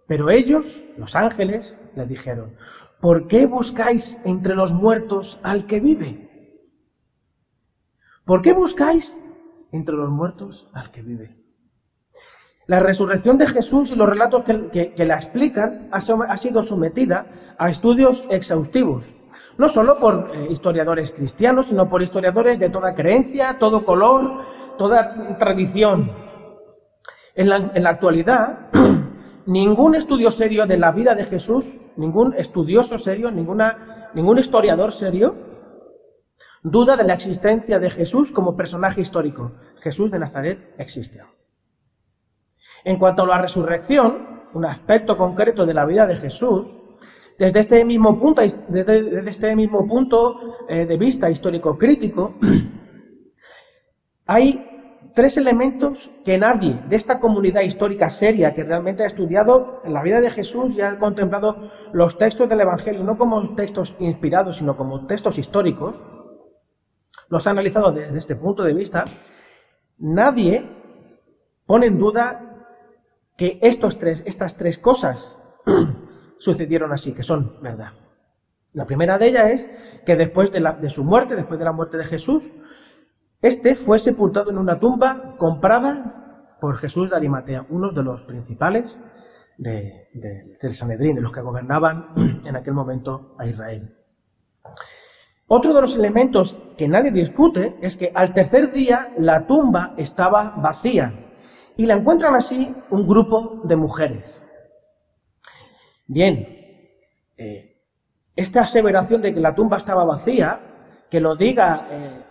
pero 0.07 0.31
ellos, 0.31 0.83
los 0.97 1.15
ángeles, 1.15 1.79
le 1.95 2.07
dijeron, 2.07 2.57
¿por 3.01 3.27
qué 3.27 3.47
buscáis 3.47 4.19
entre 4.25 4.55
los 4.55 4.73
muertos 4.73 5.39
al 5.43 5.67
que 5.67 5.81
vive? 5.81 6.25
¿Por 8.25 8.41
qué 8.41 8.55
buscáis 8.55 9.15
entre 9.71 9.97
los 9.97 10.09
muertos 10.09 10.71
al 10.73 10.91
que 10.91 11.03
vive? 11.03 11.44
La 12.67 12.81
resurrección 12.81 13.37
de 13.37 13.47
Jesús 13.47 13.91
y 13.91 13.95
los 13.95 14.09
relatos 14.09 14.43
que, 14.43 14.95
la 14.97 15.17
explican 15.17 15.89
ha, 15.93 16.37
sido 16.37 16.63
sometida 16.63 17.27
a 17.59 17.69
estudios 17.69 18.25
exhaustivos, 18.31 19.15
no 19.59 19.69
solo 19.69 19.99
por 19.99 20.31
eh, 20.35 20.47
historiadores 20.49 21.13
cristianos, 21.13 21.67
sino 21.67 21.91
por 21.91 22.01
historiadores 22.01 22.59
de 22.59 22.71
toda 22.71 22.95
creencia, 22.95 23.59
todo 23.59 23.85
color, 23.85 24.47
toda 24.79 25.37
tradición. 25.37 26.11
En 27.35 27.51
la, 27.51 27.57
en 27.75 27.83
la 27.83 27.91
actualidad, 27.91 28.71
ningún 29.47 29.95
estudio 29.95 30.31
serio 30.31 30.65
de 30.65 30.79
la 30.79 30.93
vida 30.93 31.15
de 31.15 31.25
Jesús, 31.25 31.75
ningún 31.97 32.33
estudioso 32.33 32.97
serio, 32.97 33.31
ninguna, 33.31 34.11
ningún 34.15 34.39
historiador 34.39 34.91
serio, 34.91 35.37
duda 36.63 36.97
de 36.97 37.05
la 37.05 37.13
existencia 37.13 37.79
de 37.79 37.91
Jesús 37.91 38.33
como 38.33 38.57
personaje 38.57 39.03
histórico. 39.03 39.53
Jesús 39.81 40.11
de 40.11 40.19
Nazaret 40.19 40.75
existió. 40.79 41.27
En 42.85 42.99
cuanto 42.99 43.23
a 43.23 43.27
la 43.27 43.41
resurrección, 43.41 44.45
un 44.53 44.65
aspecto 44.65 45.17
concreto 45.17 45.67
de 45.67 45.75
la 45.75 45.87
vida 45.87 46.07
de 46.07 46.17
Jesús, 46.17 46.77
desde 47.39 47.61
este 47.61 47.85
mismo 47.85 48.19
punto, 48.19 48.43
desde, 48.69 49.29
este 49.29 49.57
mismo 49.57 49.87
punto 49.87 50.37
eh, 50.69 50.87
de 50.87 50.97
vista 50.97 51.31
histórico 51.31 51.77
crítico, 51.77 52.35
hay 54.27 54.71
tres 55.15 55.37
elementos 55.37 56.11
que 56.25 56.39
nadie 56.39 56.81
de 56.89 56.97
esta 56.97 57.21
comunidad 57.21 57.63
histórica 57.63 58.11
seria 58.11 58.53
que 58.53 58.65
realmente 58.65 59.03
ha 59.03 59.07
estudiado 59.07 59.81
la 59.87 60.03
vida 60.03 60.21
de 60.21 60.31
Jesús 60.31 60.75
y 60.75 60.81
ha 60.81 60.99
contemplado 60.99 61.71
los 61.93 62.19
textos 62.19 62.49
del 62.49 62.61
Evangelio, 62.61 63.03
no 63.05 63.17
como 63.17 63.55
textos 63.55 63.95
inspirados, 63.99 64.59
sino 64.59 64.77
como 64.77 65.07
textos 65.07 65.39
históricos, 65.39 66.05
los 67.29 67.47
ha 67.47 67.51
analizado 67.51 67.93
desde 67.93 68.19
este 68.19 68.37
punto 68.37 68.63
de 68.63 68.75
vista, 68.75 69.05
nadie 69.99 70.69
pone 71.67 71.87
en 71.87 71.99
duda 71.99 72.54
que 73.37 73.59
estos 73.63 73.99
tres, 73.99 74.23
estas 74.27 74.57
tres 74.57 74.79
cosas 74.79 75.37
sucedieron 76.39 76.93
así, 76.93 77.13
que 77.13 77.23
son 77.23 77.61
verdad. 77.63 77.93
La 78.73 78.87
primera 78.87 79.19
de 79.19 79.29
ellas 79.29 79.51
es 79.51 79.69
que 80.05 80.17
después 80.17 80.51
de, 80.51 80.61
la, 80.61 80.73
de, 80.73 80.91
su 80.91 81.05
muerte, 81.05 81.37
después 81.37 81.59
de 81.59 81.65
la 81.65 81.73
muerte 81.73 81.97
de 81.97 82.05
Jesús, 82.05 82.53
este 83.41 83.77
fue 83.77 83.99
sepultado 83.99 84.51
en 84.51 84.59
una 84.59 84.81
tumba 84.81 85.37
comprada 85.39 86.57
por 86.61 86.77
Jesús 86.77 87.11
de 87.11 87.17
Arimatea, 87.17 87.67
uno 87.69 87.93
de 87.93 88.03
los 88.03 88.23
principales 88.23 89.01
del 89.57 90.73
Sanedrín, 90.73 91.15
de 91.15 91.23
los 91.23 91.33
que 91.33 91.41
gobernaban 91.41 92.09
en 92.45 92.57
aquel 92.57 92.75
momento 92.75 93.37
a 93.39 93.47
Israel. 93.47 93.95
Otro 95.47 95.75
de 95.75 95.81
los 95.83 95.95
elementos 95.95 96.57
que 96.77 96.89
nadie 96.89 97.13
discute 97.13 97.77
es 97.83 97.97
que 97.97 98.11
al 98.15 98.33
tercer 98.33 98.73
día 98.73 99.13
la 99.19 99.47
tumba 99.47 99.95
estaba 99.99 100.55
vacía, 100.57 101.24
y 101.77 101.87
la 101.87 101.95
encuentran 101.95 102.35
así 102.35 102.75
un 102.91 103.07
grupo 103.07 103.61
de 103.65 103.77
mujeres. 103.77 104.45
Bien, 106.07 106.47
eh, 107.37 107.77
esta 108.37 108.63
aseveración 108.63 109.23
de 109.23 109.35
que 109.35 109.41
la 109.41 109.55
tumba 109.55 109.79
estaba 109.79 110.05
vacía, 110.05 110.61
que 111.11 111.21
lo 111.21 111.35
diga 111.35 111.89
eh, 111.91 112.25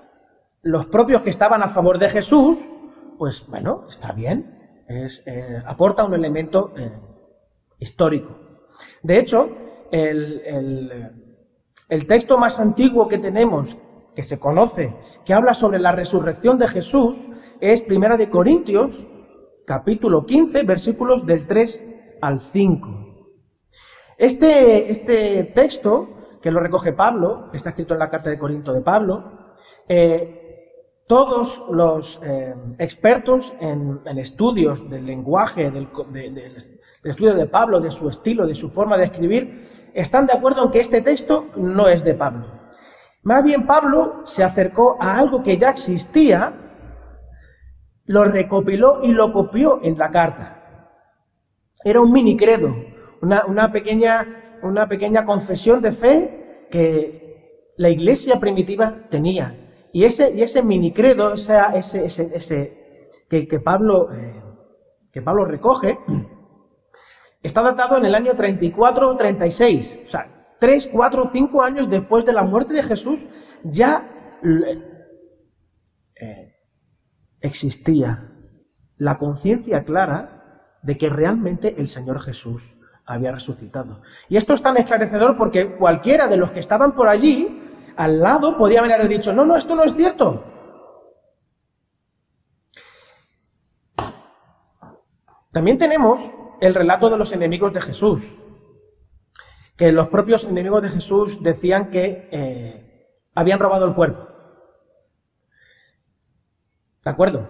los 0.61 0.85
propios 0.85 1.21
que 1.21 1.29
estaban 1.29 1.61
a 1.63 1.69
favor 1.69 1.97
de 1.97 2.09
Jesús, 2.09 2.69
pues 3.17 3.45
bueno, 3.47 3.87
está 3.89 4.11
bien, 4.11 4.83
es, 4.87 5.23
eh, 5.25 5.61
aporta 5.65 6.03
un 6.03 6.13
elemento 6.13 6.73
histórico. 7.79 8.37
De 9.01 9.17
hecho, 9.17 9.49
el, 9.91 10.41
el, 10.45 11.11
el 11.89 12.07
texto 12.07 12.37
más 12.37 12.59
antiguo 12.59 13.07
que 13.07 13.17
tenemos, 13.17 13.77
que 14.15 14.23
se 14.23 14.39
conoce, 14.39 14.93
que 15.25 15.33
habla 15.33 15.53
sobre 15.53 15.79
la 15.79 15.91
resurrección 15.91 16.57
de 16.57 16.67
Jesús, 16.67 17.27
es 17.59 17.81
Primera 17.81 18.17
de 18.17 18.29
Corintios, 18.29 19.07
capítulo 19.65 20.25
15, 20.25 20.63
versículos 20.63 21.25
del 21.25 21.47
3 21.47 21.85
al 22.21 22.39
5. 22.39 23.03
Este, 24.17 24.91
este 24.91 25.43
texto, 25.55 26.09
que 26.41 26.51
lo 26.51 26.59
recoge 26.59 26.93
Pablo, 26.93 27.49
está 27.53 27.69
escrito 27.69 27.93
en 27.93 27.99
la 27.99 28.09
carta 28.09 28.29
de 28.29 28.37
Corinto 28.37 28.73
de 28.73 28.81
Pablo, 28.81 29.55
eh, 29.87 30.39
todos 31.07 31.61
los 31.69 32.19
eh, 32.23 32.55
expertos 32.79 33.53
en, 33.59 33.99
estudios 34.17 34.89
del 34.89 35.05
lenguaje, 35.05 35.69
del, 35.69 35.89
estudio 37.03 37.35
de 37.35 37.45
Pablo, 37.47 37.81
de 37.81 37.91
su 37.91 38.07
estilo, 38.07 38.47
de 38.47 38.55
su 38.55 38.69
forma 38.69 38.97
de 38.97 39.05
escribir, 39.05 39.91
están 39.93 40.25
de 40.25 40.33
acuerdo 40.33 40.63
en 40.63 40.71
que 40.71 40.79
este 40.79 41.01
texto 41.01 41.49
no 41.57 41.87
es 41.87 42.03
de 42.03 42.13
Pablo. 42.13 42.47
Más 43.23 43.43
bien 43.43 43.65
Pablo 43.65 44.21
se 44.25 44.43
acercó 44.43 44.97
a 44.99 45.17
algo 45.17 45.43
que 45.43 45.57
ya 45.57 45.69
existía 45.69 46.62
lo 48.05 48.25
recopiló 48.25 48.99
y 49.03 49.11
lo 49.11 49.31
copió 49.31 49.79
en 49.83 49.97
la 49.97 50.11
carta. 50.11 50.95
Era 51.83 52.01
un 52.01 52.11
mini 52.11 52.37
credo, 52.37 52.75
una, 53.21 53.71
pequeña, 53.71 54.59
una 54.61 54.87
pequeña 54.87 55.25
confesión 55.25 55.81
de 55.81 55.91
fe 55.91 56.67
que 56.69 57.69
la 57.77 57.89
iglesia 57.89 58.39
primitiva 58.39 59.07
tenía 59.09 59.55
y 59.91 60.05
ese, 60.05 60.31
y 60.31 60.41
ese 60.41 60.63
mini 60.63 60.91
credo, 60.91 61.33
ese, 61.33 61.55
ese, 61.75 62.31
ese 62.33 63.09
que, 63.29 63.47
que, 63.47 63.59
Pablo, 63.59 64.11
eh, 64.11 64.41
que 65.11 65.21
Pablo 65.21 65.45
recoge, 65.45 65.99
está 67.43 67.61
datado 67.61 67.97
en 67.97 68.05
el 68.05 68.15
año 68.15 68.33
34 68.35 69.09
o 69.09 69.15
36. 69.15 69.99
O 70.03 70.05
sea, 70.07 70.55
3, 70.59 70.89
4, 70.91 71.29
5 71.31 71.61
años 71.61 71.89
después 71.89 72.25
de 72.25 72.33
la 72.33 72.43
muerte 72.43 72.73
de 72.73 72.81
Jesús, 72.81 73.27
ya 73.63 74.09
eh, 76.15 76.52
existía 77.43 78.31
la 78.97 79.17
conciencia 79.17 79.83
clara 79.83 80.79
de 80.81 80.97
que 80.97 81.09
realmente 81.09 81.75
el 81.77 81.87
Señor 81.87 82.19
Jesús 82.21 82.77
había 83.05 83.33
resucitado. 83.33 84.01
Y 84.29 84.37
esto 84.37 84.53
es 84.53 84.61
tan 84.61 84.77
esclarecedor 84.77 85.37
porque 85.37 85.75
cualquiera 85.75 86.27
de 86.27 86.37
los 86.37 86.51
que 86.51 86.61
estaban 86.61 86.95
por 86.95 87.09
allí, 87.09 87.61
al 87.97 88.19
lado, 88.19 88.57
podía 88.57 88.79
haber 88.79 89.07
dicho, 89.07 89.33
no, 89.33 89.45
no, 89.45 89.55
esto 89.55 89.75
no 89.75 89.83
es 89.83 89.93
cierto. 89.93 90.43
También 95.51 95.77
tenemos 95.77 96.31
el 96.61 96.73
relato 96.73 97.09
de 97.09 97.17
los 97.17 97.33
enemigos 97.33 97.73
de 97.73 97.81
Jesús, 97.81 98.39
que 99.77 99.91
los 99.91 100.07
propios 100.07 100.45
enemigos 100.45 100.81
de 100.81 100.89
Jesús 100.89 101.43
decían 101.43 101.91
que 101.91 102.29
eh, 102.31 103.07
habían 103.35 103.59
robado 103.59 103.85
el 103.85 103.93
cuerpo. 103.93 104.32
¿De 107.03 107.11
acuerdo? 107.11 107.47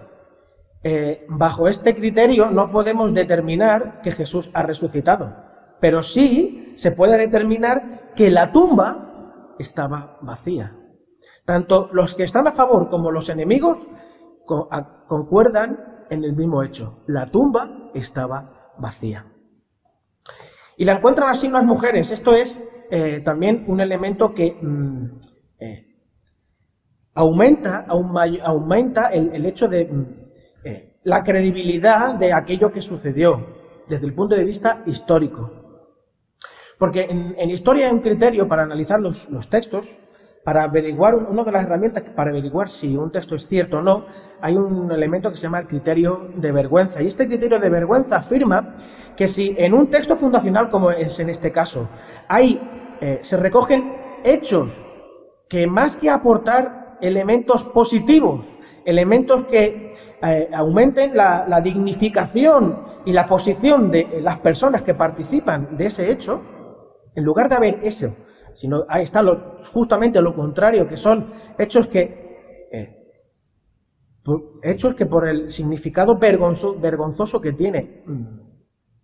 Eh, 0.84 1.26
bajo 1.30 1.68
este 1.68 1.96
criterio 1.96 2.50
no 2.50 2.70
podemos 2.72 3.14
determinar 3.14 4.02
que 4.02 4.12
Jesús 4.12 4.50
ha 4.54 4.64
resucitado, 4.64 5.34
pero 5.80 6.04
sí 6.04 6.74
se 6.76 6.92
puede 6.92 7.18
determinar 7.18 8.14
que 8.16 8.30
la 8.30 8.52
tumba 8.52 9.54
estaba 9.60 10.18
vacía. 10.22 10.76
Tanto 11.46 11.90
los 11.94 12.16
que 12.16 12.24
están 12.24 12.48
a 12.48 12.54
favor 12.54 12.90
como 12.90 13.12
los 13.12 13.30
enemigos 13.30 13.88
concuerdan 15.08 16.06
en 16.10 16.24
el 16.24 16.36
mismo 16.36 16.64
hecho. 16.64 17.04
La 17.08 17.26
tumba 17.28 17.90
estaba 17.94 18.74
vacía. 18.78 19.26
Y 20.78 20.86
la 20.86 20.94
encuentran 20.94 21.30
así 21.30 21.48
unas 21.48 21.66
mujeres. 21.66 22.12
Esto 22.12 22.34
es 22.34 22.62
eh, 22.90 23.22
también 23.24 23.66
un 23.68 23.80
elemento 23.80 24.34
que 24.34 24.58
mm, 24.62 25.20
eh, 25.60 25.93
aumenta, 27.16 27.86
aumenta 27.88 29.10
el, 29.10 29.46
hecho 29.46 29.68
de 29.68 29.86
mm, 29.86 30.06
eh, 30.64 30.98
la 31.04 31.24
credibilidad 31.24 32.16
de 32.16 32.34
aquello 32.34 32.72
que 32.72 32.82
sucedió 32.82 33.46
desde 33.88 34.06
el 34.06 34.14
punto 34.14 34.36
de 34.36 34.44
vista 34.44 34.82
histórico. 34.86 35.52
Porque 36.80 37.04
en, 37.04 37.50
historia 37.50 37.88
hay 37.88 37.94
un 37.94 38.00
criterio 38.00 38.48
para 38.48 38.64
analizar 38.64 39.00
los, 39.00 39.30
textos, 39.50 40.00
para 40.44 40.64
averiguar, 40.64 41.16
una 41.16 41.44
de 41.44 41.52
las 41.52 41.66
herramientas 41.66 42.04
para 42.10 42.32
averiguar 42.32 42.70
si 42.70 42.98
un 42.98 43.12
texto 43.12 43.36
es 43.36 43.48
cierto 43.48 43.78
o 43.78 43.82
no, 43.82 44.06
hay 44.42 44.56
un 44.56 44.92
elemento 44.92 45.30
que 45.30 45.38
se 45.38 45.44
llama 45.44 45.60
el 45.60 45.68
criterio 45.68 46.30
de 46.36 46.52
vergüenza. 46.52 47.02
Y 47.02 47.08
este 47.08 47.28
criterio 47.28 47.60
de 47.60 47.70
vergüenza 47.70 48.18
afirma 48.18 48.76
que 49.16 49.28
si 49.28 49.56
en 49.58 49.74
un 49.74 49.90
texto 49.90 50.18
fundacional, 50.18 50.70
como 50.70 50.92
es 50.92 51.20
en 51.20 51.30
este 51.30 51.52
caso, 51.52 51.88
hay, 52.28 52.60
eh, 53.00 53.20
se 53.22 53.38
recogen 53.38 53.96
hechos 54.24 54.84
que 55.48 55.68
más 55.68 55.96
que 55.96 56.10
aportar 56.10 56.83
elementos 57.04 57.66
positivos, 57.66 58.58
elementos 58.86 59.44
que 59.44 59.94
eh, 60.22 60.50
aumenten 60.54 61.16
la, 61.16 61.62
dignificación 61.62 62.82
y 63.06 63.12
la 63.12 63.26
posición 63.26 63.92
de 63.92 64.22
las 64.22 64.40
personas 64.40 64.84
que 64.84 64.94
participan 64.94 65.76
de 65.76 65.88
ese 65.88 66.10
hecho, 66.10 66.42
en 67.14 67.26
lugar 67.26 67.50
de 67.50 67.56
haber 67.56 67.80
eso, 67.84 68.16
sino 68.54 68.86
ahí 68.88 69.04
está 69.04 69.22
justamente 69.74 70.22
lo 70.22 70.34
contrario, 70.34 70.88
que 70.88 70.96
son 70.96 71.34
hechos 71.58 71.88
que, 71.88 72.70
eh, 72.72 72.96
hechos 74.64 74.96
que 74.96 75.06
por 75.06 75.28
el 75.28 75.52
significado 75.52 76.18
vergonzoso 76.18 77.42
que 77.42 77.52
tiene, 77.52 78.02
mm, 78.06 78.24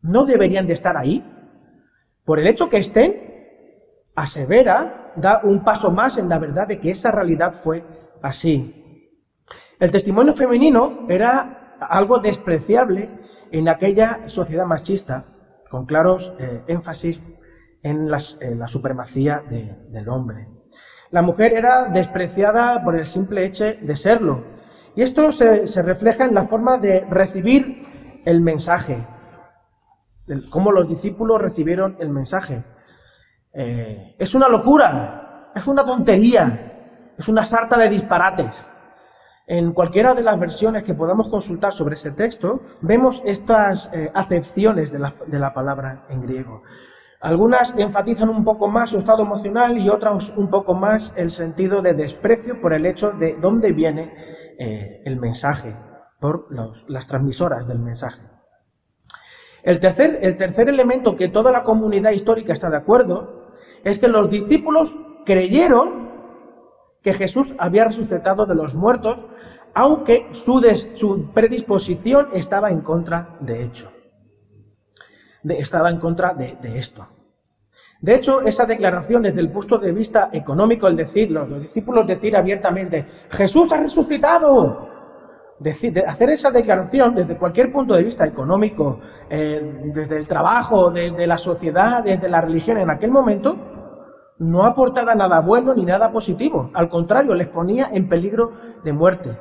no 0.04 0.26
deberían 0.26 0.68
de 0.68 0.74
estar 0.74 0.96
ahí. 0.96 1.22
Por 2.24 2.40
el 2.40 2.48
hecho 2.48 2.70
que 2.70 2.78
estén, 2.78 3.30
asevera, 4.16 4.99
da 5.20 5.42
un 5.44 5.64
paso 5.64 5.92
más 5.92 6.18
en 6.18 6.30
la 6.30 6.40
verdad 6.40 6.68
de 6.68 6.80
que 6.80 6.92
esa 6.92 7.12
realidad 7.12 7.54
fue 7.54 7.84
así. 8.22 8.76
El 9.80 9.92
testimonio 9.92 10.34
femenino 10.34 11.06
era 11.08 11.78
algo 11.80 12.20
despreciable 12.20 13.10
en 13.52 13.70
aquella 13.70 14.28
sociedad 14.28 14.66
machista, 14.66 15.26
con 15.70 15.86
claros 15.86 16.34
eh, 16.40 16.64
énfasis 16.68 17.20
en, 17.84 18.10
la 18.10 18.68
supremacía 18.68 19.44
del 19.48 20.10
hombre. 20.10 20.48
La 21.12 21.22
mujer 21.22 21.54
era 21.54 21.86
despreciada 21.86 22.84
por 22.84 22.96
el 22.96 23.06
simple 23.06 23.46
hecho 23.46 23.66
de 23.66 23.96
serlo. 23.96 24.44
Y 24.96 25.02
esto 25.02 25.32
se, 25.32 25.82
refleja 25.82 26.26
en 26.26 26.36
la 26.36 26.44
forma 26.44 26.78
de 26.78 27.02
recibir 27.10 28.22
el 28.26 28.42
mensaje, 28.42 29.08
cómo 30.52 30.72
los 30.72 30.88
discípulos 30.88 31.42
recibieron 31.42 31.96
el 32.00 32.10
mensaje. 32.10 32.64
Eh, 33.54 34.16
es 34.20 34.36
una 34.36 34.48
locura, 34.48 35.52
es 35.56 35.66
una 35.68 35.84
tontería, 35.84 37.14
es 37.18 37.28
una 37.28 37.44
sarta 37.44 37.78
de 37.78 37.90
disparates. 37.90 38.72
En 39.48 39.74
cualquiera 39.74 40.14
de 40.14 40.22
las 40.22 40.40
versiones 40.40 40.84
que 40.84 40.94
podamos 40.94 41.28
consultar 41.28 41.74
sobre 41.74 41.96
ese 41.96 42.12
texto, 42.12 42.62
vemos 42.82 43.24
estas 43.26 43.90
eh, 43.94 44.12
acepciones 44.14 44.92
de 44.92 45.00
la, 45.40 45.54
palabra 45.54 46.06
en 46.10 46.22
griego. 46.22 46.62
Algunas 47.20 47.74
enfatizan 47.76 48.30
un 48.30 48.44
poco 48.44 48.68
más 48.68 48.92
su 48.92 49.00
estado 49.00 49.24
emocional 49.24 49.78
y 49.80 49.90
otras 49.90 50.30
un 50.38 50.50
poco 50.50 50.76
más 50.76 51.12
el 51.18 51.32
sentido 51.32 51.82
de 51.82 51.96
desprecio 51.96 52.62
por 52.62 52.74
el 52.74 52.86
hecho 52.86 53.10
de 53.12 53.38
dónde 53.42 53.72
viene 53.72 54.14
eh, 54.60 55.02
el 55.04 55.20
mensaje, 55.20 55.76
por 56.20 56.48
las 56.88 57.08
transmisoras 57.08 57.68
del 57.68 57.80
mensaje. 57.80 58.22
El 59.64 59.80
tercer, 59.80 60.20
el 60.22 60.38
tercer 60.38 60.70
elemento 60.70 61.16
que 61.16 61.28
toda 61.28 61.52
la 61.52 61.64
comunidad 61.64 62.12
histórica 62.12 62.54
está 62.54 62.70
de 62.70 62.78
acuerdo 62.78 63.39
es 63.84 64.00
que 64.00 64.08
los 64.08 64.30
discípulos 64.30 64.96
creyeron 65.26 66.10
que 67.02 67.14
Jesús 67.14 67.54
había 67.58 67.86
resucitado 67.86 68.46
de 68.46 68.56
los 68.56 68.76
muertos, 68.76 69.26
aunque 69.74 70.28
su, 70.32 70.62
su 70.96 71.30
predisposición 71.34 72.30
estaba 72.34 72.70
en 72.70 72.82
contra 72.82 73.38
de 73.40 73.64
hecho. 73.64 73.92
estaba 75.44 75.90
en 75.90 76.00
contra 76.00 76.34
de, 76.34 76.58
esto. 76.78 77.08
De 78.02 78.16
hecho, 78.16 78.42
esa 78.42 78.66
declaración 78.66 79.24
desde 79.24 79.42
el 79.42 79.52
punto 79.52 79.78
de 79.78 79.92
vista 79.92 80.30
económico, 80.32 80.88
el 80.88 80.96
decir, 80.96 81.32
los, 81.32 81.62
discípulos 81.62 82.08
decir 82.08 82.36
abiertamente, 82.36 83.06
Jesús 83.30 83.72
ha 83.72 83.78
resucitado, 83.78 84.90
hacer 86.08 86.30
esa 86.30 86.52
declaración 86.52 87.16
desde 87.16 87.38
cualquier 87.38 87.72
punto 87.72 87.94
de 87.94 88.04
vista 88.04 88.26
económico, 88.26 89.00
eh, 89.30 89.92
desde 89.94 90.18
el 90.18 90.28
trabajo, 90.28 90.90
desde 90.92 91.28
la 91.28 91.38
sociedad, 91.38 92.04
desde 92.04 92.30
la 92.30 92.42
religión 92.42 92.78
en 92.78 92.90
aquel 92.90 93.12
momento, 93.12 93.58
no 94.40 94.64
aportaba 94.66 95.14
nada 95.16 95.42
bueno 95.42 95.76
ni 95.76 95.86
nada 95.86 96.12
positivo. 96.12 96.72
Al 96.74 96.90
contrario, 96.90 97.36
les 97.36 97.48
ponía 97.50 97.90
en 97.92 98.08
peligro 98.08 98.54
de 98.84 98.94
muerte. 98.94 99.38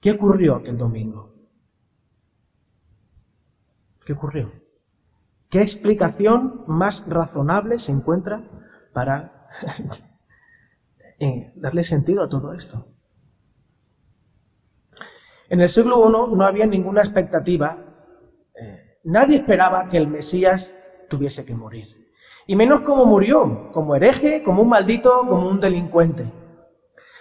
¿Qué 0.00 0.12
ocurrió 0.12 0.56
aquel 0.56 0.78
domingo? 0.78 1.34
¿Qué 4.06 4.12
ocurrió? 4.12 4.52
¿Qué 5.50 5.62
explicación 5.62 6.64
más 6.66 7.04
razonable 7.06 7.78
se 7.78 7.90
encuentra 7.90 8.48
para 8.92 9.48
eh, 11.18 11.52
darle 11.56 11.82
sentido 11.82 12.22
a 12.22 12.28
todo 12.28 12.52
esto? 12.52 12.86
En 15.48 15.60
el 15.60 15.68
siglo 15.68 16.08
I 16.08 16.36
no 16.36 16.44
había 16.44 16.66
ninguna 16.66 17.00
expectativa. 17.00 17.78
Eh, 18.54 18.98
nadie 19.04 19.36
esperaba 19.36 19.88
que 19.88 19.96
el 19.96 20.06
Mesías 20.06 20.72
tuviese 21.08 21.44
que 21.44 21.54
morir. 21.54 22.03
Y 22.46 22.56
menos 22.56 22.82
como 22.82 23.06
murió, 23.06 23.70
como 23.72 23.96
hereje, 23.96 24.42
como 24.42 24.62
un 24.62 24.68
maldito, 24.68 25.20
como 25.26 25.48
un 25.48 25.60
delincuente. 25.60 26.30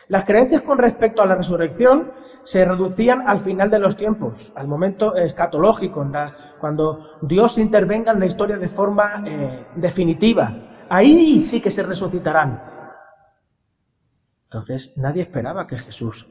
Las 0.07 0.25
creencias 0.25 0.62
con 0.62 0.77
respecto 0.77 1.21
a 1.21 1.25
la 1.25 1.36
resurrección 1.36 2.12
se 2.43 2.65
reducían 2.65 3.27
al 3.27 3.39
final 3.39 3.69
de 3.69 3.79
los 3.79 3.95
tiempos, 3.95 4.51
al 4.55 4.67
momento 4.67 5.15
escatológico, 5.15 6.05
cuando 6.59 7.19
Dios 7.21 7.57
intervenga 7.57 8.12
en 8.12 8.19
la 8.19 8.25
historia 8.25 8.57
de 8.57 8.67
forma 8.67 9.23
eh, 9.25 9.65
definitiva. 9.75 10.86
Ahí 10.89 11.39
sí 11.39 11.62
que 11.62 11.71
se 11.71 11.83
resucitarán. 11.83 12.62
Entonces 14.45 14.93
nadie 14.97 15.23
esperaba 15.23 15.65
que 15.65 15.77
Jesús 15.77 16.27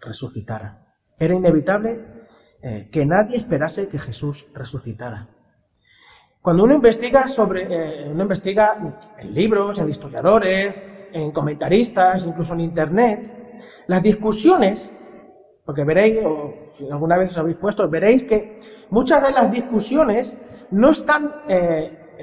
resucitara. 0.00 0.84
Era 1.18 1.34
inevitable 1.34 2.26
eh, 2.62 2.88
que 2.92 3.06
nadie 3.06 3.36
esperase 3.36 3.88
que 3.88 3.98
Jesús 3.98 4.46
resucitara. 4.54 5.28
Cuando 6.40 6.64
uno 6.64 6.74
investiga 6.74 7.28
sobre, 7.28 7.62
eh, 7.64 8.08
uno 8.10 8.22
investiga 8.22 8.96
en 9.18 9.34
libros, 9.34 9.78
en 9.78 9.88
historiadores, 9.88 10.80
en 11.12 11.32
comentaristas, 11.32 12.26
incluso 12.26 12.54
en 12.54 12.60
internet, 12.60 13.60
las 13.86 14.02
discusiones, 14.02 14.90
porque 15.64 15.84
veréis, 15.84 16.24
o 16.24 16.54
si 16.74 16.88
alguna 16.90 17.18
vez 17.18 17.30
os 17.30 17.38
habéis 17.38 17.56
puesto, 17.56 17.88
veréis 17.88 18.22
que 18.22 18.60
muchas 18.90 19.22
de 19.26 19.32
las 19.32 19.50
discusiones 19.50 20.36
no 20.70 20.90
están 20.90 21.42
eh, 21.48 22.16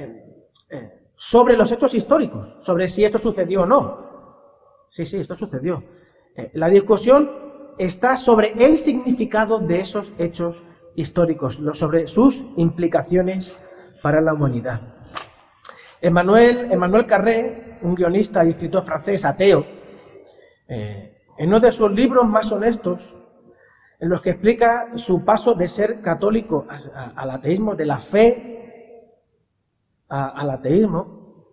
eh, 0.70 1.10
sobre 1.16 1.58
los 1.58 1.72
hechos 1.72 1.94
históricos, 1.94 2.56
sobre 2.60 2.88
si 2.88 3.04
esto 3.04 3.18
sucedió 3.18 3.64
o 3.64 3.66
no, 3.66 4.06
Sí, 4.96 5.06
sí, 5.06 5.18
esto 5.18 5.36
sucedió. 5.36 5.84
La 6.54 6.70
discusión 6.70 7.30
está 7.78 8.16
sobre 8.16 8.54
el 8.54 8.78
significado 8.78 9.60
de 9.60 9.80
esos 9.80 10.14
hechos 10.18 10.64
históricos, 10.96 11.60
sobre 11.74 12.08
sus 12.08 12.46
implicaciones 12.56 13.60
para 14.06 14.22
la 14.22 14.36
humanidad. 14.36 14.82
Emmanuel, 16.00 16.72
Emmanuel 16.72 17.08
Carré, 17.08 17.80
un 17.82 17.96
guionista 17.96 18.46
y 18.46 18.50
escritor 18.50 18.84
francés 18.84 19.26
ateo, 19.26 19.66
eh, 20.68 21.18
en 21.40 21.48
uno 21.48 21.60
de 21.60 21.72
sus 21.72 21.90
libros 21.90 22.24
más 22.24 22.52
honestos, 22.52 23.18
en 24.00 24.10
los 24.10 24.22
que 24.22 24.30
explica 24.30 24.96
su 24.96 25.26
paso 25.26 25.56
de 25.56 25.68
ser 25.68 26.02
católico 26.02 26.68
al 27.16 27.32
ateísmo, 27.32 27.74
de 27.74 27.86
la 27.88 27.98
fe 27.98 29.10
al 30.08 30.52
ateísmo, 30.52 31.48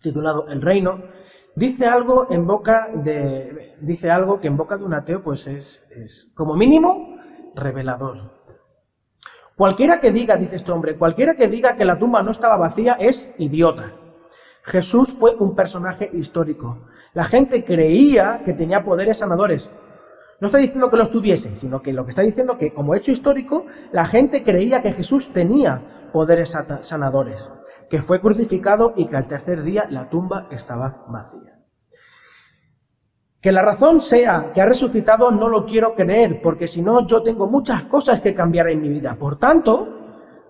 titulado 0.00 0.48
El 0.48 0.62
Reino, 0.62 1.02
dice 1.54 1.84
algo 1.84 2.28
en 2.30 2.46
boca 2.46 2.88
de 2.94 3.76
dice 3.82 4.10
algo 4.10 4.40
que 4.40 4.46
en 4.46 4.56
boca 4.56 4.78
de 4.78 4.84
un 4.84 4.94
ateo 4.94 5.22
pues 5.22 5.46
es, 5.46 5.84
es 5.90 6.30
como 6.32 6.54
mínimo 6.54 7.18
revelador. 7.54 8.39
Cualquiera 9.60 10.00
que 10.00 10.10
diga, 10.10 10.38
dice 10.38 10.56
este 10.56 10.72
hombre, 10.72 10.96
cualquiera 10.96 11.34
que 11.34 11.46
diga 11.46 11.76
que 11.76 11.84
la 11.84 11.98
tumba 11.98 12.22
no 12.22 12.30
estaba 12.30 12.56
vacía 12.56 12.94
es 12.94 13.30
idiota. 13.36 13.92
Jesús 14.62 15.14
fue 15.20 15.36
un 15.38 15.54
personaje 15.54 16.10
histórico. 16.14 16.78
La 17.12 17.24
gente 17.24 17.62
creía 17.62 18.40
que 18.42 18.54
tenía 18.54 18.82
poderes 18.82 19.18
sanadores. 19.18 19.70
No 20.40 20.46
está 20.46 20.56
diciendo 20.56 20.88
que 20.88 20.96
los 20.96 21.10
tuviese, 21.10 21.56
sino 21.56 21.82
que 21.82 21.92
lo 21.92 22.06
que 22.06 22.10
está 22.12 22.22
diciendo 22.22 22.56
que 22.56 22.72
como 22.72 22.94
hecho 22.94 23.12
histórico, 23.12 23.66
la 23.92 24.06
gente 24.06 24.44
creía 24.44 24.80
que 24.80 24.92
Jesús 24.92 25.30
tenía 25.30 26.08
poderes 26.10 26.56
sanadores, 26.80 27.50
que 27.90 28.00
fue 28.00 28.22
crucificado 28.22 28.94
y 28.96 29.08
que 29.08 29.16
al 29.18 29.28
tercer 29.28 29.62
día 29.62 29.84
la 29.90 30.08
tumba 30.08 30.48
estaba 30.50 31.04
vacía. 31.08 31.59
Que 33.40 33.52
la 33.52 33.62
razón 33.62 34.00
sea 34.00 34.52
que 34.52 34.60
ha 34.60 34.66
resucitado 34.66 35.30
no 35.30 35.48
lo 35.48 35.64
quiero 35.64 35.94
creer, 35.94 36.40
porque 36.42 36.68
si 36.68 36.82
no 36.82 37.06
yo 37.06 37.22
tengo 37.22 37.46
muchas 37.46 37.84
cosas 37.84 38.20
que 38.20 38.34
cambiar 38.34 38.68
en 38.68 38.82
mi 38.82 38.88
vida. 38.88 39.16
Por 39.16 39.38
tanto, 39.38 40.00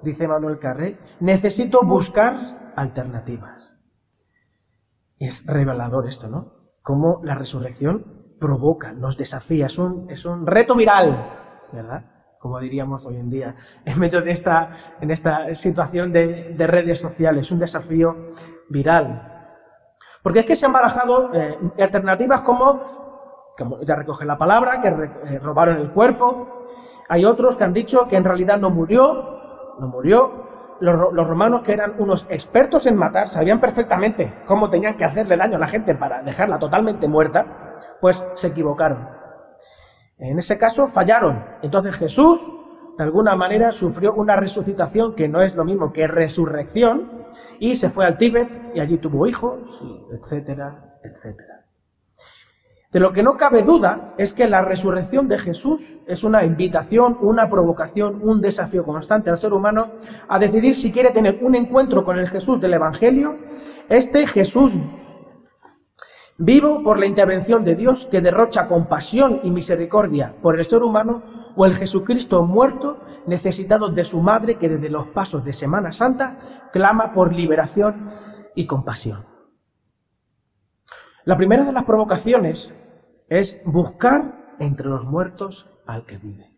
dice 0.02 0.26
Manuel 0.26 0.58
Carré, 0.58 0.98
necesito 1.20 1.82
buscar 1.82 2.72
alternativas. 2.76 3.76
Es 5.18 5.44
revelador 5.46 6.08
esto, 6.08 6.28
¿no? 6.28 6.54
Cómo 6.82 7.20
la 7.22 7.34
resurrección 7.34 8.20
provoca, 8.40 8.92
nos 8.92 9.16
desafía, 9.16 9.66
es 9.66 9.78
un, 9.78 10.10
es 10.10 10.24
un 10.24 10.46
reto 10.46 10.74
viral, 10.74 11.68
¿verdad? 11.72 12.04
Como 12.40 12.58
diríamos 12.58 13.04
hoy 13.04 13.16
en 13.16 13.28
día, 13.28 13.54
en 13.84 14.00
medio 14.00 14.22
de 14.22 14.32
esta, 14.32 14.70
en 15.00 15.10
esta 15.10 15.54
situación 15.54 16.10
de, 16.10 16.54
redes 16.58 16.98
sociales, 16.98 17.52
un 17.52 17.58
desafío 17.58 18.16
viral. 18.70 19.39
Porque 20.22 20.40
es 20.40 20.46
que 20.46 20.56
se 20.56 20.66
han 20.66 20.72
barajado 20.72 21.30
eh, 21.32 21.58
alternativas 21.78 22.42
como, 22.42 23.52
como, 23.56 23.80
ya 23.82 23.96
recoge 23.96 24.24
la 24.26 24.36
palabra, 24.36 24.80
que 24.80 24.88
eh, 24.88 25.38
robaron 25.38 25.78
el 25.78 25.90
cuerpo. 25.90 26.64
Hay 27.08 27.24
otros 27.24 27.56
que 27.56 27.64
han 27.64 27.72
dicho 27.72 28.06
que 28.06 28.16
en 28.16 28.24
realidad 28.24 28.58
no 28.58 28.70
murió, 28.70 29.76
no 29.78 29.88
murió, 29.88 30.48
los, 30.80 31.28
romanos, 31.28 31.62
que 31.62 31.72
eran 31.72 31.94
unos 31.98 32.26
expertos 32.30 32.86
en 32.86 32.96
matar, 32.96 33.28
sabían 33.28 33.60
perfectamente 33.60 34.32
cómo 34.46 34.70
tenían 34.70 34.96
que 34.96 35.04
hacerle 35.04 35.36
daño 35.36 35.56
a 35.56 35.60
la 35.60 35.68
gente 35.68 35.94
para 35.94 36.22
dejarla 36.22 36.58
totalmente 36.58 37.06
muerta, 37.06 37.46
pues 38.00 38.24
se 38.34 38.48
equivocaron. 38.48 39.08
En 40.18 40.38
ese 40.38 40.58
caso 40.58 40.86
fallaron. 40.86 41.44
Entonces 41.62 41.96
Jesús, 41.96 42.50
de 42.96 43.04
alguna 43.04 43.36
manera, 43.36 43.72
sufrió 43.72 44.14
una 44.14 44.36
resucitación 44.36 45.14
que 45.14 45.28
no 45.28 45.42
es 45.42 45.54
lo 45.54 45.64
mismo 45.64 45.92
que 45.92 46.06
resurrección, 46.06 47.19
y 47.58 47.74
se 47.76 47.90
fue 47.90 48.06
al 48.06 48.18
Tíbet 48.18 48.48
y 48.74 48.80
allí 48.80 48.98
tuvo 48.98 49.26
hijos, 49.26 49.82
etcétera, 50.12 50.98
etcétera. 51.02 51.60
De 52.92 52.98
lo 52.98 53.12
que 53.12 53.22
no 53.22 53.36
cabe 53.36 53.62
duda 53.62 54.14
es 54.18 54.34
que 54.34 54.48
la 54.48 54.62
resurrección 54.62 55.28
de 55.28 55.38
Jesús 55.38 55.96
es 56.08 56.24
una 56.24 56.44
invitación, 56.44 57.16
una 57.20 57.48
provocación, 57.48 58.20
un 58.20 58.40
desafío 58.40 58.84
constante 58.84 59.30
al 59.30 59.38
ser 59.38 59.52
humano 59.52 59.92
a 60.28 60.40
decidir 60.40 60.74
si 60.74 60.90
quiere 60.90 61.10
tener 61.10 61.38
un 61.40 61.54
encuentro 61.54 62.04
con 62.04 62.18
el 62.18 62.28
Jesús 62.28 62.60
del 62.60 62.74
Evangelio, 62.74 63.38
este 63.88 64.26
Jesús 64.26 64.76
vivo 66.40 66.82
por 66.82 66.98
la 66.98 67.04
intervención 67.04 67.64
de 67.64 67.74
Dios 67.74 68.06
que 68.06 68.22
derrocha 68.22 68.66
compasión 68.66 69.40
y 69.42 69.50
misericordia 69.50 70.34
por 70.40 70.58
el 70.58 70.64
ser 70.64 70.82
humano, 70.82 71.22
o 71.54 71.66
el 71.66 71.74
Jesucristo 71.74 72.42
muerto, 72.46 72.98
necesitado 73.26 73.90
de 73.90 74.04
su 74.06 74.22
madre 74.22 74.54
que 74.54 74.68
desde 74.68 74.88
los 74.88 75.08
pasos 75.08 75.44
de 75.44 75.52
Semana 75.52 75.92
Santa 75.92 76.70
clama 76.72 77.12
por 77.12 77.34
liberación 77.34 78.10
y 78.54 78.66
compasión. 78.66 79.26
La 81.26 81.36
primera 81.36 81.62
de 81.62 81.74
las 81.74 81.84
provocaciones 81.84 82.74
es 83.28 83.58
buscar 83.66 84.56
entre 84.58 84.86
los 84.86 85.04
muertos 85.04 85.68
al 85.86 86.06
que 86.06 86.16
vive. 86.16 86.50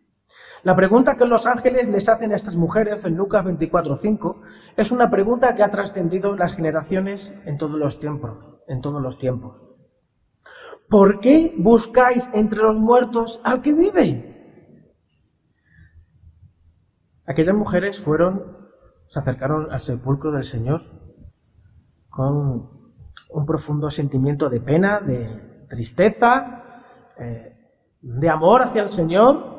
La 0.63 0.77
pregunta 0.77 1.17
que 1.17 1.25
los 1.25 1.45
ángeles 1.45 1.89
les 1.89 2.07
hacen 2.07 2.31
a 2.31 2.35
estas 2.35 2.55
mujeres 2.55 3.03
en 3.03 3.17
Lucas 3.17 3.43
24:5 3.43 4.41
es 4.77 4.91
una 4.91 5.09
pregunta 5.09 5.55
que 5.55 5.63
ha 5.63 5.69
trascendido 5.69 6.37
las 6.37 6.55
generaciones 6.55 7.35
en 7.45 7.57
todos 7.57 7.77
los 7.77 7.99
tiempos, 7.99 8.55
en 8.67 8.79
todos 8.79 9.01
los 9.01 9.17
tiempos. 9.17 9.72
¿Por 10.89 11.19
qué 11.19 11.53
buscáis 11.57 12.29
entre 12.33 12.59
los 12.59 12.75
muertos 12.75 13.41
al 13.43 13.61
que 13.61 13.73
vive? 13.73 14.33
Aquellas 17.25 17.55
mujeres 17.55 17.99
fueron, 17.99 18.57
se 19.07 19.19
acercaron 19.19 19.71
al 19.71 19.79
sepulcro 19.79 20.31
del 20.31 20.43
Señor 20.43 20.81
con 22.09 22.69
un 23.29 23.45
profundo 23.45 23.89
sentimiento 23.89 24.49
de 24.49 24.61
pena, 24.61 24.99
de 24.99 25.65
tristeza, 25.69 26.63
eh, 27.17 27.57
de 28.01 28.29
amor 28.29 28.61
hacia 28.61 28.83
el 28.83 28.89
Señor. 28.89 29.53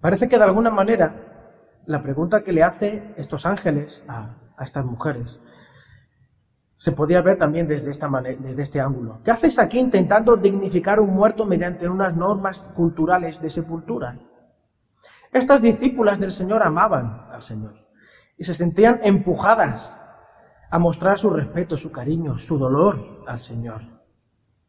Parece 0.00 0.28
que 0.28 0.38
de 0.38 0.44
alguna 0.44 0.70
manera 0.70 1.30
la 1.86 2.02
pregunta 2.02 2.42
que 2.42 2.52
le 2.52 2.62
hace 2.62 3.14
estos 3.16 3.44
ángeles 3.44 4.04
a, 4.08 4.36
estas 4.60 4.84
mujeres 4.84 5.40
se 6.80 6.92
podía 6.92 7.20
ver 7.20 7.36
también 7.36 7.68
desde, 7.68 7.90
este 7.90 8.80
ángulo. 8.80 9.20
¿Qué 9.22 9.30
haces 9.30 9.58
aquí 9.58 9.78
intentando 9.78 10.34
dignificar 10.36 10.98
un 10.98 11.10
muerto 11.10 11.44
mediante 11.44 11.86
unas 11.86 12.16
normas 12.16 12.60
culturales 12.74 13.38
de 13.42 13.50
sepultura? 13.50 14.18
Estas 15.30 15.60
discípulas 15.60 16.18
del 16.18 16.30
Señor 16.30 16.62
amaban 16.62 17.26
al 17.30 17.42
Señor 17.42 17.74
y 18.38 18.44
se 18.44 18.54
sentían 18.54 18.98
empujadas 19.02 19.94
a 20.70 20.78
mostrar 20.78 21.18
su 21.18 21.28
respeto, 21.28 21.76
su 21.76 21.92
cariño, 21.92 22.38
su 22.38 22.56
dolor 22.56 23.24
al 23.26 23.40
Señor. 23.40 23.82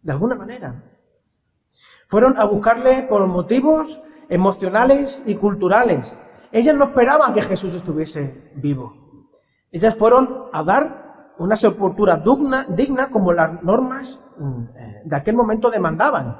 De 0.01 0.11
alguna 0.11 0.35
manera. 0.35 0.83
Fueron 2.09 2.37
a 2.37 2.43
buscarle 2.43 3.03
por 3.03 3.25
motivos 3.27 4.01
emocionales 4.27 5.23
y 5.25 5.35
culturales. 5.35 6.19
Ellas 6.51 6.75
no 6.75 6.87
esperaban 6.89 7.33
que 7.33 7.41
Jesús 7.41 7.73
estuviese 7.73 8.51
vivo. 8.55 9.29
Ellas 9.71 9.95
fueron 9.95 10.49
a 10.51 10.61
dar 10.61 11.00
una 11.41 11.55
sepultura 11.55 12.21
digna, 12.69 13.09
como 13.09 13.33
las 13.33 13.63
normas 13.63 14.21
mm, 14.37 14.63
eh, 14.75 15.01
de 15.05 15.15
aquel 15.15 15.35
momento 15.35 15.71
demandaban. 15.71 16.37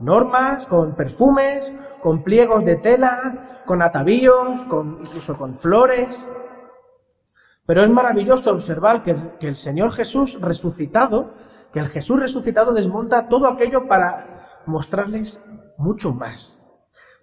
Normas 0.00 0.66
con 0.66 0.96
perfumes, 0.96 1.70
con 2.02 2.24
pliegos 2.24 2.64
de 2.64 2.76
tela, 2.76 3.62
con 3.64 3.80
atavíos, 3.80 4.64
con, 4.64 4.98
incluso 5.02 5.36
con 5.38 5.56
flores. 5.56 6.26
Pero 7.64 7.82
es 7.82 7.90
maravilloso 7.90 8.50
observar 8.50 9.04
que, 9.04 9.14
el 9.40 9.54
Señor 9.54 9.92
Jesús 9.92 10.36
resucitado, 10.40 11.34
que 11.72 11.78
el 11.78 11.86
Jesús 11.86 12.18
resucitado 12.18 12.72
desmonta 12.72 13.28
todo 13.28 13.46
aquello 13.46 13.86
para 13.86 14.62
mostrarles 14.66 15.40
mucho 15.78 16.12
más. 16.12 16.58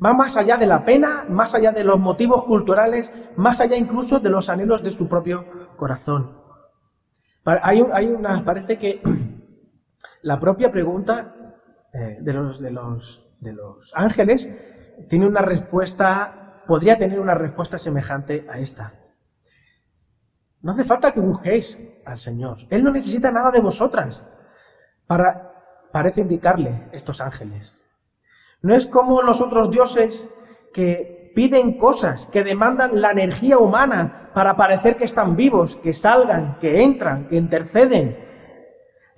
Va 0.03 0.13
más 0.13 0.37
allá 0.37 0.55
de 0.55 0.67
la 0.67 0.85
pena, 0.85 1.25
más 1.27 1.53
allá 1.55 1.73
de 1.73 1.83
los 1.83 1.99
motivos 1.99 2.45
culturales, 2.45 3.11
más 3.35 3.59
allá 3.59 3.75
incluso 3.75 4.19
de 4.19 4.29
los 4.29 4.47
anhelos 4.47 4.81
de 4.81 4.91
su 4.91 5.09
propio 5.09 5.43
corazón. 5.75 6.46
Hay, 7.47 7.79
una, 7.81 8.43
parece 8.43 8.77
que 8.77 9.01
la 10.21 10.37
propia 10.37 10.69
pregunta 10.69 11.33
eh, 11.93 12.17
de, 12.19 12.33
los, 12.33 12.59
de, 12.59 12.71
los, 12.71 13.25
de 13.39 13.53
los 13.53 13.93
ángeles 13.95 14.49
tiene 15.07 15.27
una 15.27 15.41
respuesta, 15.41 16.63
podría 16.67 16.97
tener 16.97 17.21
una 17.21 17.35
respuesta 17.35 17.77
semejante 17.77 18.45
a 18.49 18.59
esta. 18.59 18.93
No 20.61 20.73
hace 20.73 20.83
falta 20.83 21.13
que 21.13 21.21
busquéis 21.21 21.79
al 22.05 22.19
Señor. 22.19 22.57
Él 22.69 22.83
no 22.83 22.91
necesita 22.91 23.31
nada 23.31 23.51
de 23.51 23.61
vosotras. 23.61 24.25
Para, 25.05 25.89
parece 25.93 26.21
indicarle 26.21 26.89
estos 26.91 27.21
ángeles. 27.21 27.81
No 28.61 28.75
es 28.75 28.85
como 28.85 29.21
los 29.21 29.39
otros 29.39 29.71
dioses 29.71 30.27
que 30.73 31.16
piden 31.37 31.77
cosas, 31.77 32.25
que 32.31 32.43
demandan 32.43 32.99
la 32.99 33.11
energía 33.11 33.59
humana 33.59 34.31
para 34.33 34.55
parecer 34.55 34.97
que 34.97 35.05
están 35.05 35.35
vivos, 35.35 35.75
que 35.75 35.93
salgan, 35.93 36.57
que 36.57 36.81
entran, 36.81 37.27
que 37.27 37.35
interceden. 37.35 38.17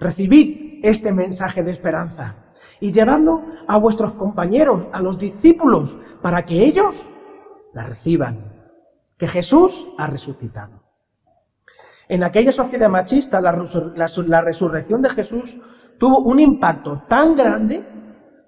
Recibid 0.02 0.82
este 0.84 1.14
mensaje 1.14 1.64
de 1.64 1.72
esperanza 1.72 2.36
y 2.82 2.92
llevadlo 2.92 3.42
a 3.70 3.80
vuestros 3.80 4.16
compañeros, 4.16 4.88
a 4.92 5.02
los 5.02 5.18
discípulos, 5.18 5.98
para 6.22 6.44
que 6.44 6.66
ellos 6.66 7.06
la 7.74 7.86
reciban. 7.86 8.52
Que 9.18 9.30
Jesús 9.30 9.88
ha 9.98 10.08
resucitado. 10.08 10.84
En 12.10 12.26
aquella 12.26 12.52
sociedad 12.52 12.90
machista, 12.90 13.40
la, 13.40 13.54
la 14.28 14.42
resurrección 14.42 15.02
de 15.02 15.10
Jesús 15.10 15.58
tuvo 15.98 16.20
un 16.24 16.42
impacto 16.42 17.02
tan 17.08 17.34
grande, 17.34 17.82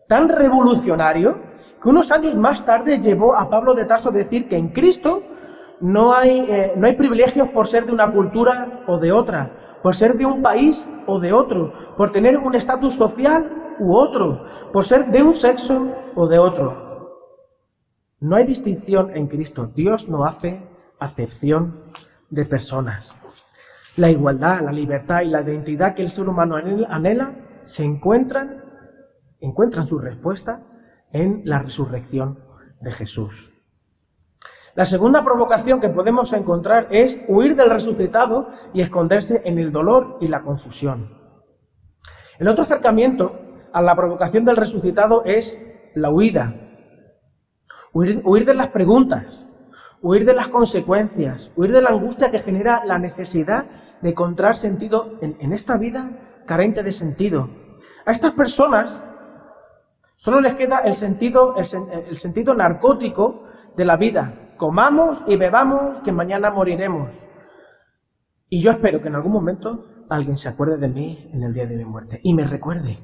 tan 0.10 0.28
revolucionario, 0.28 1.51
que 1.82 1.90
unos 1.90 2.12
años 2.12 2.36
más 2.36 2.64
tarde 2.64 3.00
llevó 3.00 3.36
a 3.36 3.50
Pablo 3.50 3.74
de 3.74 3.86
Tarso 3.86 4.10
a 4.10 4.12
decir 4.12 4.48
que 4.48 4.56
en 4.56 4.70
Cristo 4.70 5.24
no 5.80 6.14
hay, 6.14 6.46
eh, 6.48 6.74
no 6.78 6.86
hay 6.86 6.96
privilegios 6.96 7.50
por 7.50 7.68
ser 7.68 7.86
de 7.88 7.94
una 7.94 8.12
cultura 8.12 8.84
o 8.88 9.00
de 9.00 9.12
otra, 9.12 9.80
por 9.82 9.96
ser 9.96 10.16
de 10.16 10.26
un 10.26 10.44
país 10.44 10.88
o 11.08 11.20
de 11.20 11.34
otro, 11.34 11.74
por 11.98 12.12
tener 12.12 12.38
un 12.38 12.54
estatus 12.54 12.94
social 12.94 13.76
u 13.80 13.96
otro, 13.96 14.46
por 14.72 14.86
ser 14.86 15.10
de 15.10 15.24
un 15.24 15.34
sexo 15.34 15.88
o 16.16 16.28
de 16.28 16.38
otro. 16.38 17.18
No 18.20 18.36
hay 18.36 18.46
distinción 18.46 19.16
en 19.18 19.26
Cristo. 19.26 19.72
Dios 19.74 20.08
no 20.08 20.26
hace 20.26 20.62
acepción 21.00 21.74
de 22.30 22.46
personas. 22.46 23.18
La 23.98 24.10
igualdad, 24.10 24.62
la 24.62 24.72
libertad 24.72 25.22
y 25.22 25.30
la 25.30 25.42
identidad 25.42 25.96
que 25.96 26.04
el 26.04 26.12
ser 26.12 26.30
humano 26.30 26.56
anhela 26.56 27.34
se 27.66 27.84
encuentran, 27.84 28.64
encuentran 29.40 29.88
su 29.88 29.98
respuesta 29.98 30.62
en 31.14 31.42
la 31.46 31.60
resurrección 31.60 32.40
de 32.80 32.92
Jesús. 32.92 33.52
La 34.74 34.86
segunda 34.86 35.24
provocación 35.24 35.82
que 35.82 35.90
podemos 35.90 36.32
encontrar 36.32 36.88
es 36.92 37.20
huir 37.28 37.56
del 37.56 37.70
resucitado 37.70 38.48
y 38.74 38.82
esconderse 38.82 39.42
en 39.44 39.60
el 39.60 39.72
dolor 39.72 40.18
y 40.22 40.30
la 40.30 40.44
confusión. 40.44 41.18
El 42.40 42.48
otro 42.48 42.64
acercamiento 42.64 43.38
a 43.74 43.82
la 43.82 43.96
provocación 43.96 44.46
del 44.46 44.56
resucitado 44.56 45.24
es 45.26 45.60
la 45.94 46.10
huida. 46.10 46.56
Huir, 47.94 48.46
de 48.46 48.54
las 48.54 48.70
preguntas, 48.70 49.46
huir 50.02 50.26
de 50.26 50.34
las 50.34 50.48
consecuencias, 50.48 51.52
huir 51.58 51.74
de 51.74 51.82
la 51.82 51.90
angustia 51.90 52.32
que 52.32 52.40
genera 52.40 52.84
la 52.86 52.98
necesidad 52.98 53.66
de 54.02 54.12
encontrar 54.12 54.56
sentido 54.56 55.20
en 55.22 55.52
esta 55.52 55.76
vida 55.78 56.44
carente 56.46 56.82
de 56.84 56.94
sentido. 56.94 57.50
A 58.06 58.14
estas 58.14 58.32
personas 58.32 59.04
Solo 60.22 60.40
les 60.40 60.54
queda 60.54 60.82
el 60.82 60.94
sentido, 60.94 61.56
el, 61.56 62.16
sentido 62.16 62.54
narcótico 62.54 63.46
de 63.76 63.86
la 63.86 63.98
vida. 63.98 64.54
Comamos 64.56 65.24
y 65.26 65.36
bebamos 65.36 66.02
que 66.04 66.12
mañana 66.12 66.52
moriremos. 66.52 67.16
Y 68.48 68.62
yo 68.62 68.70
espero 68.70 69.02
que 69.02 69.08
en 69.08 69.16
algún 69.16 69.32
momento 69.32 69.84
alguien 70.12 70.38
se 70.38 70.48
acuerde 70.48 70.78
de 70.78 70.90
mí 70.90 71.28
en 71.34 71.42
el 71.42 71.54
día 71.54 71.66
de 71.66 71.76
mi 71.76 71.86
muerte 71.86 72.20
y 72.22 72.36
me 72.36 72.46
recuerde. 72.46 73.00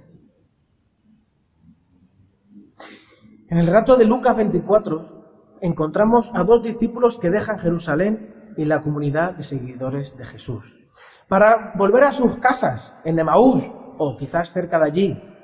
En 3.49 3.57
el 3.57 3.65
relato 3.65 3.95
de 3.95 4.05
Lucas 4.05 4.37
24 4.37 5.57
encontramos 5.61 6.29
a 6.35 6.43
dos 6.43 6.61
discípulos 6.61 7.17
que 7.17 7.31
dejan 7.31 7.57
Jerusalén 7.57 8.53
y 8.57 8.65
la 8.65 8.83
comunidad 8.83 9.33
de 9.33 9.43
seguidores 9.43 10.15
de 10.17 10.25
Jesús 10.27 10.77
para 11.27 11.73
volver 11.79 12.03
a 12.03 12.11
sus 12.11 12.35
casas 12.37 12.95
en 13.05 13.17
Emaús 13.17 13.63
o 13.97 14.15
quizás 14.17 14.51
cerca 14.51 14.77
de 14.77 14.85
allí 14.85 15.36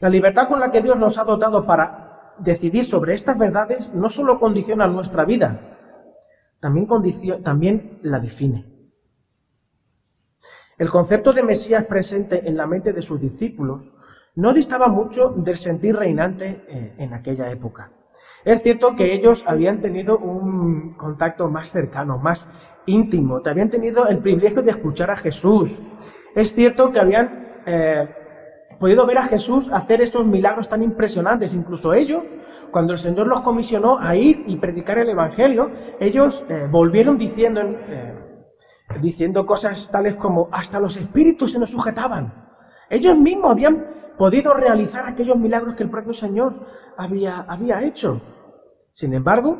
la 0.00 0.08
libertad 0.08 0.48
con 0.48 0.60
la 0.60 0.70
que 0.70 0.82
Dios 0.82 0.96
nos 0.96 1.18
ha 1.18 1.24
dotado 1.24 1.66
para 1.66 2.34
decidir 2.38 2.84
sobre 2.84 3.14
estas 3.14 3.38
verdades 3.38 3.92
no 3.94 4.10
solo 4.10 4.38
condiciona 4.38 4.86
nuestra 4.86 5.24
vida, 5.24 5.76
también, 6.60 7.98
la 8.02 8.18
define. 8.18 8.64
El 10.78 10.90
concepto 10.90 11.32
de 11.32 11.42
Mesías 11.42 11.84
presente 11.84 12.46
en 12.46 12.56
la 12.56 12.66
mente 12.66 12.92
de 12.92 13.02
sus 13.02 13.20
discípulos 13.20 13.92
no 14.34 14.52
distaba 14.52 14.88
mucho 14.88 15.30
del 15.30 15.56
sentir 15.56 15.96
reinante 15.96 16.64
eh, 16.68 16.94
en 16.98 17.14
aquella 17.14 17.50
época. 17.50 17.92
Es 18.44 18.62
cierto 18.62 18.94
que 18.94 19.14
ellos 19.14 19.44
habían 19.46 19.80
tenido 19.80 20.18
un 20.18 20.92
contacto 20.92 21.48
más 21.48 21.70
cercano, 21.70 22.18
más 22.18 22.46
íntimo, 22.84 23.40
habían 23.44 23.70
tenido 23.70 24.06
el 24.08 24.18
privilegio 24.18 24.62
de 24.62 24.70
escuchar 24.70 25.10
a 25.10 25.16
Jesús. 25.16 25.80
Es 26.34 26.54
cierto 26.54 26.92
que 26.92 27.00
habían 27.00 27.62
eh, 27.66 28.08
podido 28.78 29.06
ver 29.06 29.18
a 29.18 29.24
Jesús 29.24 29.68
hacer 29.72 30.00
esos 30.00 30.26
milagros 30.26 30.68
tan 30.68 30.82
impresionantes. 30.82 31.54
Incluso 31.54 31.94
ellos, 31.94 32.22
cuando 32.70 32.92
el 32.92 32.98
Señor 32.98 33.26
los 33.26 33.40
comisionó 33.40 33.98
a 33.98 34.16
ir 34.16 34.44
y 34.46 34.56
predicar 34.56 34.98
el 34.98 35.08
Evangelio, 35.08 35.70
ellos 36.00 36.44
eh, 36.48 36.66
volvieron 36.70 37.16
diciendo, 37.16 37.62
eh, 37.62 38.14
diciendo 39.00 39.46
cosas 39.46 39.90
tales 39.90 40.16
como, 40.16 40.48
hasta 40.52 40.80
los 40.80 40.96
espíritus 40.96 41.52
se 41.52 41.58
nos 41.58 41.70
sujetaban. 41.70 42.46
Ellos 42.88 43.16
mismos 43.16 43.52
habían 43.52 43.86
podido 44.16 44.54
realizar 44.54 45.06
aquellos 45.06 45.36
milagros 45.36 45.74
que 45.74 45.82
el 45.82 45.90
propio 45.90 46.14
Señor 46.14 46.66
había, 46.96 47.40
había 47.40 47.82
hecho. 47.82 48.20
Sin 48.92 49.12
embargo, 49.12 49.58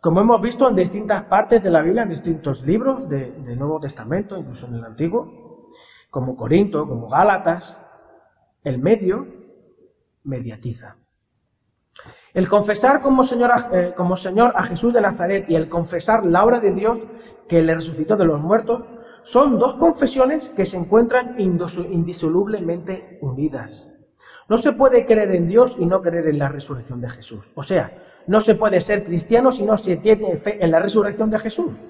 como 0.00 0.20
hemos 0.20 0.40
visto 0.40 0.68
en 0.68 0.76
distintas 0.76 1.22
partes 1.24 1.62
de 1.62 1.70
la 1.70 1.82
Biblia, 1.82 2.02
en 2.02 2.10
distintos 2.10 2.62
libros 2.62 3.08
del 3.08 3.58
Nuevo 3.58 3.80
Testamento, 3.80 4.36
incluso 4.36 4.66
en 4.66 4.74
el 4.74 4.84
Antiguo, 4.84 5.70
como 6.10 6.36
Corinto, 6.36 6.86
como 6.88 7.08
Gálatas, 7.08 7.80
el 8.66 8.80
medio 8.80 9.28
mediatiza. 10.24 10.96
El 12.34 12.48
confesar 12.48 13.00
como 13.00 13.22
señor, 13.22 13.52
eh, 13.72 13.94
como 13.96 14.16
señor 14.16 14.52
a 14.56 14.64
Jesús 14.64 14.92
de 14.92 15.00
Nazaret 15.00 15.46
y 15.48 15.54
el 15.54 15.68
confesar 15.68 16.26
la 16.26 16.44
obra 16.44 16.58
de 16.58 16.72
Dios 16.72 17.06
que 17.48 17.62
le 17.62 17.76
resucitó 17.76 18.16
de 18.16 18.24
los 18.24 18.40
muertos 18.40 18.90
son 19.22 19.60
dos 19.60 19.74
confesiones 19.74 20.50
que 20.50 20.66
se 20.66 20.76
encuentran 20.76 21.36
indisolublemente 21.38 23.18
unidas. 23.22 23.88
No 24.48 24.58
se 24.58 24.72
puede 24.72 25.06
creer 25.06 25.30
en 25.30 25.46
Dios 25.46 25.76
y 25.78 25.86
no 25.86 26.02
creer 26.02 26.26
en 26.26 26.38
la 26.38 26.48
resurrección 26.48 27.00
de 27.00 27.08
Jesús. 27.08 27.52
O 27.54 27.62
sea, 27.62 28.02
no 28.26 28.40
se 28.40 28.56
puede 28.56 28.80
ser 28.80 29.04
cristiano 29.04 29.52
si 29.52 29.62
no 29.62 29.76
se 29.76 29.96
tiene 29.96 30.38
fe 30.38 30.58
en 30.62 30.72
la 30.72 30.80
resurrección 30.80 31.30
de 31.30 31.38
Jesús. 31.38 31.86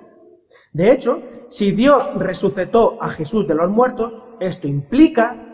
De 0.75 0.93
hecho, 0.93 1.23
si 1.49 1.73
Dios 1.73 2.11
resucitó 2.17 3.03
a 3.03 3.09
Jesús 3.09 3.49
de 3.49 3.55
los 3.55 3.71
muertos, 3.71 4.25
esto 4.41 4.69
implica 4.69 5.46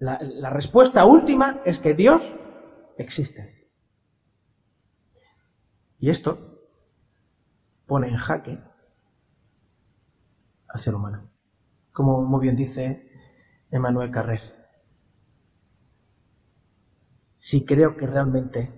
la, 0.00 0.50
respuesta 0.50 1.04
última 1.04 1.60
es 1.64 1.78
que 1.78 1.94
Dios 1.94 2.34
existe. 2.96 3.68
Y 5.98 6.08
esto 6.08 6.38
pone 7.86 8.08
en 8.08 8.16
jaque 8.16 8.58
al 10.68 10.80
ser 10.80 10.94
humano. 10.94 11.30
Como 11.92 12.22
muy 12.22 12.40
bien 12.40 12.56
dice 12.56 13.10
Emmanuel 13.70 14.10
Carrer. 14.10 14.40
Si 17.36 17.66
creo 17.66 17.96
que 17.96 18.06
realmente, 18.06 18.72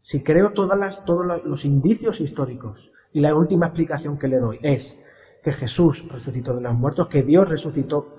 si 0.00 0.22
creo 0.22 0.52
todas 0.52 0.78
las, 0.78 1.04
todos 1.04 1.44
los 1.44 1.64
indicios 1.66 2.20
históricos 2.20 2.92
y 3.12 3.20
la 3.20 3.34
última 3.34 3.66
explicación 3.66 4.18
que 4.18 4.28
le 4.28 4.38
doy 4.38 4.58
es 4.62 4.98
que 5.42 5.52
Jesús 5.52 6.06
resucitó 6.08 6.54
de 6.54 6.62
los 6.62 6.74
muertos, 6.74 7.08
que 7.08 7.22
Dios 7.22 7.46
resucitó 7.46 8.16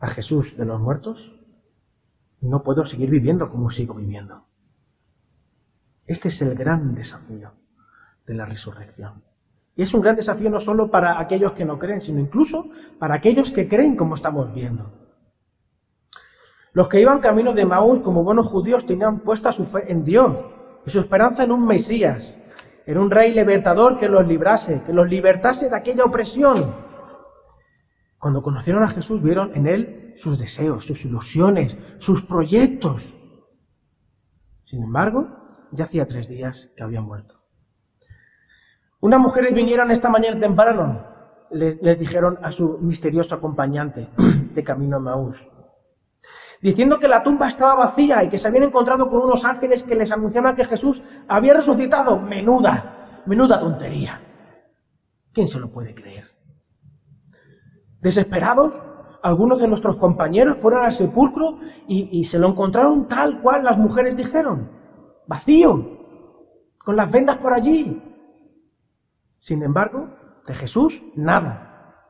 a 0.00 0.08
Jesús 0.08 0.56
de 0.56 0.66
los 0.66 0.80
muertos, 0.80 1.40
no 2.48 2.62
puedo 2.62 2.84
seguir 2.84 3.10
viviendo 3.10 3.48
como 3.48 3.70
sigo 3.70 3.94
viviendo. 3.94 4.44
Este 6.06 6.28
es 6.28 6.42
el 6.42 6.54
gran 6.54 6.94
desafío 6.94 7.52
de 8.26 8.34
la 8.34 8.44
resurrección. 8.44 9.22
Y 9.76 9.82
es 9.82 9.94
un 9.94 10.02
gran 10.02 10.16
desafío 10.16 10.50
no 10.50 10.60
solo 10.60 10.90
para 10.90 11.18
aquellos 11.18 11.52
que 11.52 11.64
no 11.64 11.78
creen, 11.78 12.00
sino 12.00 12.20
incluso 12.20 12.66
para 12.98 13.14
aquellos 13.14 13.50
que 13.50 13.66
creen 13.66 13.96
como 13.96 14.14
estamos 14.14 14.52
viendo. 14.54 14.92
Los 16.72 16.88
que 16.88 17.00
iban 17.00 17.20
camino 17.20 17.52
de 17.52 17.64
Maús 17.64 18.00
como 18.00 18.22
buenos 18.22 18.46
judíos 18.46 18.84
tenían 18.84 19.20
puesta 19.20 19.50
su 19.50 19.64
fe 19.64 19.90
en 19.90 20.04
Dios 20.04 20.46
y 20.84 20.90
su 20.90 21.00
esperanza 21.00 21.44
en 21.44 21.52
un 21.52 21.66
Mesías, 21.66 22.38
en 22.86 22.98
un 22.98 23.10
rey 23.10 23.32
libertador 23.32 23.98
que 23.98 24.08
los 24.08 24.26
librase, 24.26 24.82
que 24.82 24.92
los 24.92 25.08
libertase 25.08 25.70
de 25.70 25.76
aquella 25.76 26.04
opresión. 26.04 26.74
Cuando 28.18 28.42
conocieron 28.42 28.82
a 28.82 28.88
Jesús 28.88 29.22
vieron 29.22 29.52
en 29.54 29.66
él 29.66 30.03
sus 30.16 30.38
deseos, 30.38 30.86
sus 30.86 31.04
ilusiones, 31.04 31.78
sus 31.98 32.22
proyectos. 32.22 33.14
Sin 34.64 34.82
embargo, 34.82 35.46
ya 35.72 35.84
hacía 35.84 36.06
tres 36.06 36.28
días 36.28 36.70
que 36.76 36.82
había 36.82 37.00
muerto. 37.00 37.40
Unas 39.00 39.20
mujeres 39.20 39.52
vinieron 39.52 39.90
esta 39.90 40.08
mañana 40.08 40.40
temprano, 40.40 41.06
les, 41.50 41.82
les 41.82 41.98
dijeron 41.98 42.38
a 42.42 42.50
su 42.50 42.78
misterioso 42.78 43.34
acompañante 43.34 44.08
de 44.54 44.64
camino 44.64 44.96
a 44.96 45.00
Maús, 45.00 45.46
diciendo 46.62 46.98
que 46.98 47.08
la 47.08 47.22
tumba 47.22 47.48
estaba 47.48 47.74
vacía 47.74 48.24
y 48.24 48.30
que 48.30 48.38
se 48.38 48.48
habían 48.48 48.64
encontrado 48.64 49.10
con 49.10 49.20
unos 49.20 49.44
ángeles 49.44 49.82
que 49.82 49.94
les 49.94 50.10
anunciaban 50.10 50.56
que 50.56 50.64
Jesús 50.64 51.02
había 51.28 51.54
resucitado. 51.54 52.18
Menuda, 52.18 53.22
menuda 53.26 53.60
tontería. 53.60 54.20
¿Quién 55.32 55.48
se 55.48 55.58
lo 55.58 55.70
puede 55.70 55.94
creer? 55.94 56.24
Desesperados, 58.00 58.80
algunos 59.24 59.58
de 59.58 59.68
nuestros 59.68 59.96
compañeros 59.96 60.58
fueron 60.58 60.84
al 60.84 60.92
sepulcro 60.92 61.58
y, 61.88 62.24
se 62.24 62.38
lo 62.38 62.48
encontraron 62.48 63.08
tal 63.08 63.40
cual 63.40 63.64
las 63.64 63.78
mujeres 63.78 64.14
dijeron, 64.14 64.70
vacío, 65.26 65.98
con 66.76 66.94
las 66.94 67.10
vendas 67.10 67.38
por 67.38 67.54
allí. 67.54 68.02
Sin 69.38 69.62
embargo, 69.62 70.10
de 70.46 70.54
Jesús, 70.54 71.02
nada. 71.16 72.04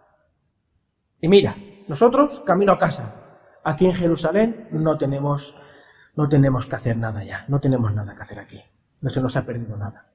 Y 1.21 1.29
mira, 1.29 1.55
nosotros 1.87 2.43
camino 2.45 2.73
a 2.73 2.79
casa. 2.79 3.15
Aquí 3.63 3.87
en 3.87 3.95
Jerusalén 3.95 4.67
no 4.73 4.99
tenemos, 4.99 5.57
no 6.17 6.29
tenemos 6.29 6.67
que 6.67 6.75
hacer 6.75 6.97
nada 6.97 7.23
ya, 7.23 7.45
no 7.47 7.61
tenemos 7.61 7.95
nada 7.95 8.17
que 8.17 8.23
hacer 8.23 8.41
aquí. 8.41 8.61
No 9.03 9.09
se 9.09 9.21
nos 9.21 9.37
ha 9.37 9.47
perdido 9.47 9.77
nada. 9.77 10.09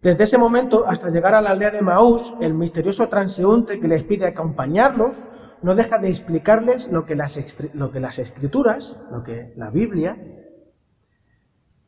Desde 0.00 0.24
ese 0.24 0.38
momento 0.38 0.84
hasta 0.88 1.10
llegar 1.10 1.36
a 1.36 1.40
la 1.40 1.50
aldea 1.50 1.70
de 1.70 1.82
Maús, 1.82 2.34
el 2.40 2.52
misterioso 2.52 3.08
transeúnte 3.08 3.78
que 3.78 3.86
les 3.86 4.02
pide 4.02 4.26
acompañarlos 4.26 5.22
no 5.62 5.74
deja 5.74 5.98
de 5.98 6.08
explicarles 6.08 6.88
lo 6.88 7.06
que 7.06 7.14
las, 7.14 7.38
lo 7.72 7.92
que 7.92 8.00
las 8.00 8.18
escrituras, 8.18 8.96
lo 9.10 9.22
que 9.22 9.52
la 9.56 9.70
Biblia 9.70 10.16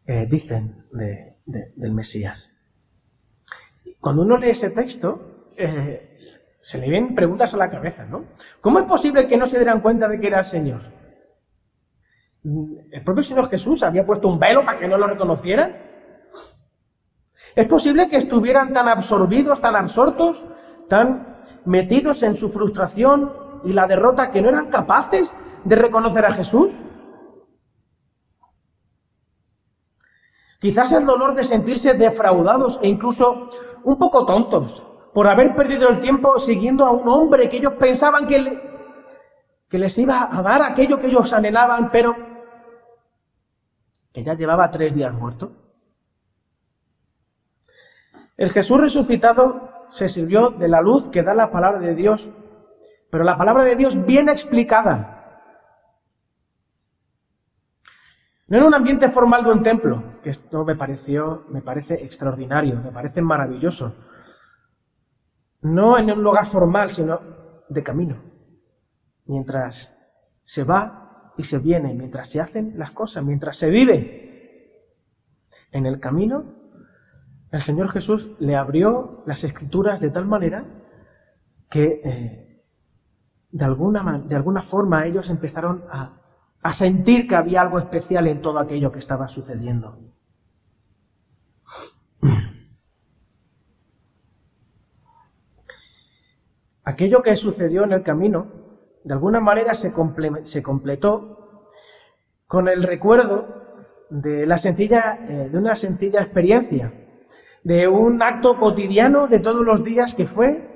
eh, 0.07 0.27
dicen 0.31 0.85
del 0.93 1.93
Mesías. 1.93 2.51
Cuando 4.01 4.23
uno 4.23 4.39
lee 4.39 4.51
ese 4.51 4.71
texto, 4.71 5.51
eh, 5.57 6.19
se 6.61 6.79
le 6.79 6.89
vienen 6.89 7.15
preguntas 7.15 7.53
a 7.55 7.57
la 7.57 7.71
cabeza, 7.71 8.05
¿no? 8.05 8.27
¿Cómo 8.61 8.79
es 8.79 8.85
posible 8.85 9.27
que 9.27 9.37
no 9.37 9.47
se 9.47 9.59
dieran 9.59 9.81
cuenta 9.81 10.09
de 10.09 10.19
que 10.19 10.29
era 10.29 10.39
el 10.39 10.45
Señor? 10.45 10.83
¿El 12.45 13.03
propio 13.03 13.23
Señor 13.23 13.49
Jesús 13.49 13.83
había 13.83 14.07
puesto 14.07 14.29
un 14.29 14.39
velo 14.39 14.65
para 14.65 14.79
que 14.79 14.87
no 14.87 14.99
lo 14.99 15.07
reconocieran? 15.07 15.77
¿Es 17.57 17.67
posible 17.67 18.09
que 18.09 18.19
estuvieran 18.19 18.73
tan 18.73 18.89
absorbidos, 18.89 19.61
tan 19.61 19.77
absortos, 19.77 20.47
tan 20.89 21.41
metidos 21.65 22.23
en 22.23 22.35
su 22.35 22.51
frustración 22.51 23.44
y 23.65 23.73
la 23.73 23.87
derrota 23.87 24.31
que 24.31 24.43
no 24.43 24.49
eran 24.49 24.69
capaces 24.69 25.35
de 25.65 25.77
reconocer 25.77 26.25
a 26.25 26.33
Jesús? 26.33 26.73
Quizás 30.61 30.93
el 30.93 31.05
dolor 31.05 31.35
de 31.35 31.45
sentirse 31.45 31.95
defraudados 31.95 32.79
e 32.83 32.89
incluso 32.89 33.51
un 33.83 33.99
poco 33.99 34.25
tontos 34.25 34.83
por 35.13 35.29
haber 35.29 35.55
perdido 35.55 35.89
el 35.89 36.01
tiempo 36.01 36.39
siguiendo 36.39 36.85
a 36.85 36.91
un 36.91 37.07
hombre 37.09 37.49
que 37.49 37.59
ellos 37.59 37.75
pensaban 37.75 38.27
que, 38.27 38.61
que 39.69 39.79
les 39.79 39.97
iba 39.99 40.29
a 40.31 40.43
dar 40.43 40.63
aquello 40.63 40.99
que 40.99 41.07
ellos 41.07 41.33
anhelaban, 41.33 41.91
pero 41.91 42.17
que 44.13 44.25
ya 44.25 44.35
llevaba 44.35 44.71
tres 44.71 44.95
días 44.95 45.13
muerto. 45.13 45.53
El 48.37 48.51
Jesús 48.51 48.81
resucitado 48.81 49.71
se 49.91 50.09
sirvió 50.09 50.51
de 50.51 50.69
la 50.69 50.81
luz 50.81 51.09
que 51.09 51.23
da 51.23 51.35
la 51.35 51.53
palabra 51.53 51.79
de 51.79 51.95
Dios, 51.95 52.31
pero 53.15 53.23
la 53.23 53.39
palabra 53.39 53.63
de 53.63 53.77
Dios 53.77 54.05
bien 54.05 54.29
explicada. 54.29 55.55
No 58.49 58.59
en 58.59 58.65
un 58.65 58.75
ambiente 58.75 59.09
formal 59.09 59.45
de 59.45 59.53
un 59.53 59.63
templo, 59.63 60.03
que 60.25 60.31
esto 60.31 60.65
me 60.65 60.75
pareció, 60.75 61.45
me 61.49 61.63
parece 61.63 61.95
extraordinario, 61.95 62.83
me 62.83 62.91
parece 62.91 63.23
maravilloso. 63.23 63.95
No 65.61 65.97
en 65.97 66.11
un 66.11 66.25
lugar 66.25 66.45
formal, 66.47 66.91
sino 66.91 67.21
de 67.69 67.85
camino. 67.85 68.21
Mientras 69.27 69.97
se 70.43 70.65
va 70.65 71.33
y 71.37 71.45
se 71.45 71.59
viene, 71.59 71.95
mientras 71.95 72.29
se 72.29 72.41
hacen 72.41 72.73
las 72.77 72.91
cosas, 72.91 73.23
mientras 73.23 73.57
se 73.57 73.69
vive 73.69 74.91
en 75.71 75.87
el 75.87 76.01
camino, 76.01 76.47
el 77.53 77.61
Señor 77.61 77.91
Jesús 77.91 78.33
le 78.41 78.57
abrió 78.57 79.23
las 79.25 79.45
escrituras 79.45 80.01
de 80.01 80.11
tal 80.11 80.27
manera 80.27 80.65
que 81.71 82.01
eh, 82.03 82.54
de, 83.55 83.65
alguna, 83.65 84.19
de 84.19 84.35
alguna 84.35 84.63
forma 84.63 85.07
ellos 85.07 85.31
empezaron 85.31 85.85
a, 85.89 86.11
a 86.61 86.73
sentir 86.73 87.29
que 87.29 87.37
había 87.37 87.61
algo 87.61 87.79
especial 87.79 88.27
en 88.27 88.43
todo 88.43 88.59
aquello 88.59 88.91
que 88.91 88.99
estaba 88.99 89.29
sucediendo. 89.29 89.97
Aquello 96.83 97.23
que 97.23 97.37
sucedió 97.37 97.85
en 97.85 97.93
el 97.93 98.03
camino, 98.03 98.49
de 99.05 99.15
alguna 99.15 99.41
manera 99.41 99.77
se, 99.77 99.93
se 100.43 100.63
completó 100.63 101.71
con 102.49 102.67
el 102.69 102.83
recuerdo 102.83 103.47
de, 104.11 104.47
la 104.47 104.59
sencilla, 104.59 105.17
eh, 105.29 105.49
de 105.49 105.57
una 105.57 105.77
sencilla 105.77 106.23
experiencia 106.23 106.93
de 107.63 107.87
un 107.87 108.21
acto 108.21 108.59
cotidiano 108.59 109.29
de 109.29 109.39
todos 109.39 109.65
los 109.65 109.85
días 109.85 110.15
que 110.15 110.27
fue 110.27 110.74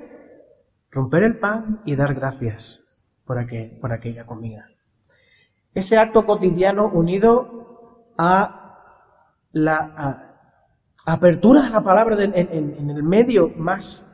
romper 0.91 1.23
el 1.23 1.39
pan 1.39 1.81
y 1.85 1.95
dar 1.95 2.13
gracias 2.13 2.83
por, 3.25 3.37
aquella 3.37 4.25
comida. 4.25 4.65
Ese 5.73 5.97
acto 5.97 6.25
cotidiano 6.25 6.87
unido 6.87 8.11
a 8.17 8.77
la 9.51 10.35
apertura 11.05 11.61
de 11.61 11.69
la 11.69 11.81
palabra 11.81 12.21
en, 12.23 12.33
en 12.35 12.89
el 12.89 13.03
medio 13.03 13.49
más 13.55 14.05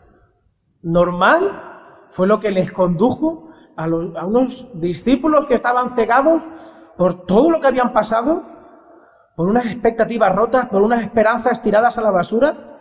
normal 0.81 2.07
fue 2.11 2.27
lo 2.27 2.39
que 2.39 2.51
les 2.51 2.71
condujo 2.71 3.49
a, 3.75 3.87
los, 3.87 4.15
a 4.15 4.25
unos 4.25 4.69
discípulos 4.73 5.45
que 5.47 5.55
estaban 5.55 5.89
cegados 5.89 6.43
por 6.97 7.25
todo 7.25 7.49
lo 7.49 7.59
que 7.59 7.67
habían 7.67 7.91
pasado 7.91 8.43
por 9.35 9.49
unas 9.49 9.65
expectativas 9.65 10.33
rotas, 10.33 10.67
por 10.67 10.81
unas 10.81 11.01
esperanzas 11.01 11.61
tiradas 11.61 11.97
a 11.97 12.01
la 12.01 12.11
basura, 12.11 12.74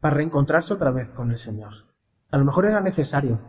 para 0.00 0.16
reencontrarse 0.16 0.74
otra 0.74 0.90
vez 0.90 1.12
con 1.12 1.30
el 1.30 1.38
Señor. 1.38 1.72
A 2.30 2.38
lo 2.38 2.44
mejor 2.44 2.66
era 2.66 2.80
necesario 2.80 3.40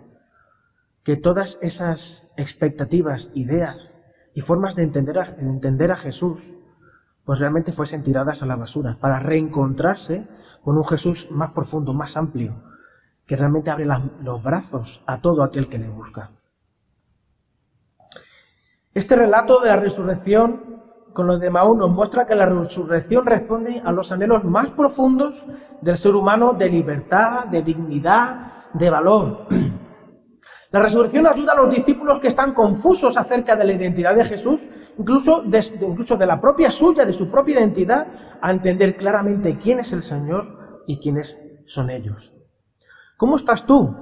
que 1.04 1.16
todas 1.16 1.58
esas 1.62 2.28
expectativas, 2.38 3.32
ideas 3.34 3.92
y 4.34 4.42
formas 4.42 4.76
de 4.76 4.84
entender 4.84 5.20
a, 5.20 5.26
entender 5.26 5.92
a 5.92 5.98
Jesús, 5.98 6.54
pues 7.26 7.40
realmente 7.40 7.72
fuesen 7.72 8.04
tiradas 8.04 8.44
a 8.44 8.46
la 8.46 8.56
basura, 8.56 8.98
para 9.00 9.20
reencontrarse 9.20 10.28
con 10.64 10.78
un 10.78 10.86
Jesús 10.86 11.28
más 11.32 11.52
profundo, 11.52 11.94
más 11.94 12.18
amplio, 12.18 12.64
que 13.26 13.36
realmente 13.36 13.70
abre 13.70 13.86
los 13.86 14.44
brazos 14.44 15.04
a 15.06 15.22
todo 15.22 15.44
aquel 15.44 15.70
que 15.70 15.80
le 15.80 15.90
busca. 15.90 16.32
Este 18.94 19.16
relato 19.16 19.62
de 19.62 19.70
la 19.70 19.78
resurrección 19.78 20.81
con 21.14 21.28
los 21.28 21.40
de 21.40 21.50
Maú 21.50 21.76
nos 21.76 21.90
muestra 21.90 22.26
que 22.26 22.36
la 22.36 22.46
resurrección 22.46 23.26
responde 23.26 23.82
a 23.84 23.92
los 23.92 24.12
anhelos 24.12 24.44
más 24.44 24.72
profundos 24.72 25.46
del 25.82 25.98
ser 25.98 26.16
humano 26.16 26.54
de 26.54 26.70
libertad, 26.70 27.46
de 27.46 27.62
dignidad, 27.62 28.70
de 28.74 28.90
valor. 28.90 29.48
La 30.72 30.80
resurrección 30.80 31.28
ayuda 31.28 31.52
a 31.52 31.62
los 31.62 31.76
discípulos 31.76 32.20
que 32.20 32.30
están 32.30 32.54
confusos 32.54 33.18
acerca 33.18 33.58
de 33.58 33.66
la 33.66 33.74
identidad 33.74 34.16
de 34.16 34.24
Jesús, 34.24 34.66
incluso 34.98 35.42
de, 35.42 35.60
incluso 35.82 36.16
de 36.16 36.26
la 36.26 36.40
propia 36.40 36.72
suya, 36.72 37.04
de 37.04 37.12
su 37.12 37.30
propia 37.30 37.60
identidad, 37.60 38.08
a 38.42 38.52
entender 38.52 38.96
claramente 38.96 39.58
quién 39.58 39.80
es 39.80 39.92
el 39.92 40.02
Señor 40.02 40.84
y 40.88 41.00
quiénes 41.02 41.38
son 41.66 41.90
ellos. 41.90 42.34
¿Cómo 43.18 43.36
estás 43.36 43.66
tú? 43.66 43.94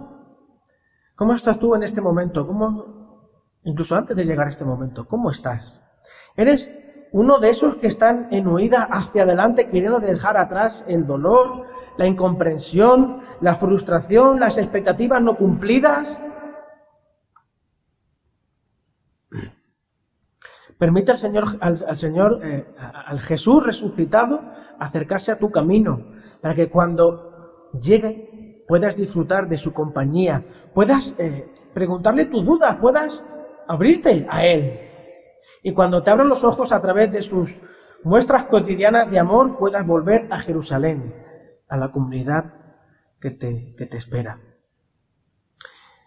¿Cómo 1.15 1.33
estás 1.33 1.57
tú 1.57 1.73
en 1.73 1.81
este 1.81 2.01
momento? 2.01 2.45
¿Cómo, 2.45 3.25
incluso 3.63 3.95
antes 3.95 4.15
de 4.15 4.23
llegar 4.23 4.45
a 4.45 4.51
este 4.51 4.63
momento, 4.63 5.07
¿cómo 5.07 5.31
estás? 5.31 5.81
¿Eres 6.35 6.71
uno 7.11 7.39
de 7.39 7.49
esos 7.49 7.75
que 7.77 7.87
están 7.87 8.27
en 8.31 8.47
huida 8.47 8.87
hacia 8.91 9.23
adelante, 9.23 9.67
queriendo 9.69 9.99
dejar 9.99 10.37
atrás 10.37 10.83
el 10.87 11.07
dolor, 11.07 11.65
la 11.97 12.05
incomprensión, 12.05 13.21
la 13.41 13.55
frustración, 13.55 14.39
las 14.39 14.57
expectativas 14.57 15.21
no 15.21 15.35
cumplidas. 15.35 16.21
Permite 20.77 21.11
al 21.11 21.17
Señor, 21.17 21.43
al, 21.59 21.97
Señor, 21.97 22.39
eh, 22.43 22.65
al 22.77 23.19
Jesús 23.19 23.65
resucitado, 23.65 24.41
acercarse 24.79 25.31
a 25.31 25.37
tu 25.37 25.51
camino, 25.51 26.05
para 26.41 26.55
que 26.55 26.69
cuando 26.69 27.69
llegue 27.81 28.63
puedas 28.65 28.95
disfrutar 28.95 29.49
de 29.49 29.57
su 29.57 29.73
compañía, 29.73 30.45
puedas 30.73 31.15
eh, 31.17 31.51
preguntarle 31.73 32.25
tus 32.25 32.45
dudas, 32.45 32.77
puedas 32.79 33.25
abrirte 33.67 34.25
a 34.29 34.45
Él, 34.45 34.88
y 35.63 35.73
cuando 35.73 36.03
te 36.03 36.11
abran 36.11 36.29
los 36.29 36.43
ojos 36.43 36.71
a 36.71 36.81
través 36.81 37.11
de 37.11 37.21
sus 37.21 37.59
muestras 38.03 38.45
cotidianas 38.45 39.09
de 39.09 39.19
amor, 39.19 39.57
puedas 39.57 39.85
volver 39.85 40.27
a 40.31 40.39
Jerusalén, 40.39 41.13
a 41.67 41.77
la 41.77 41.91
comunidad 41.91 42.53
que 43.19 43.31
te, 43.31 43.75
que 43.75 43.85
te 43.85 43.97
espera. 43.97 44.39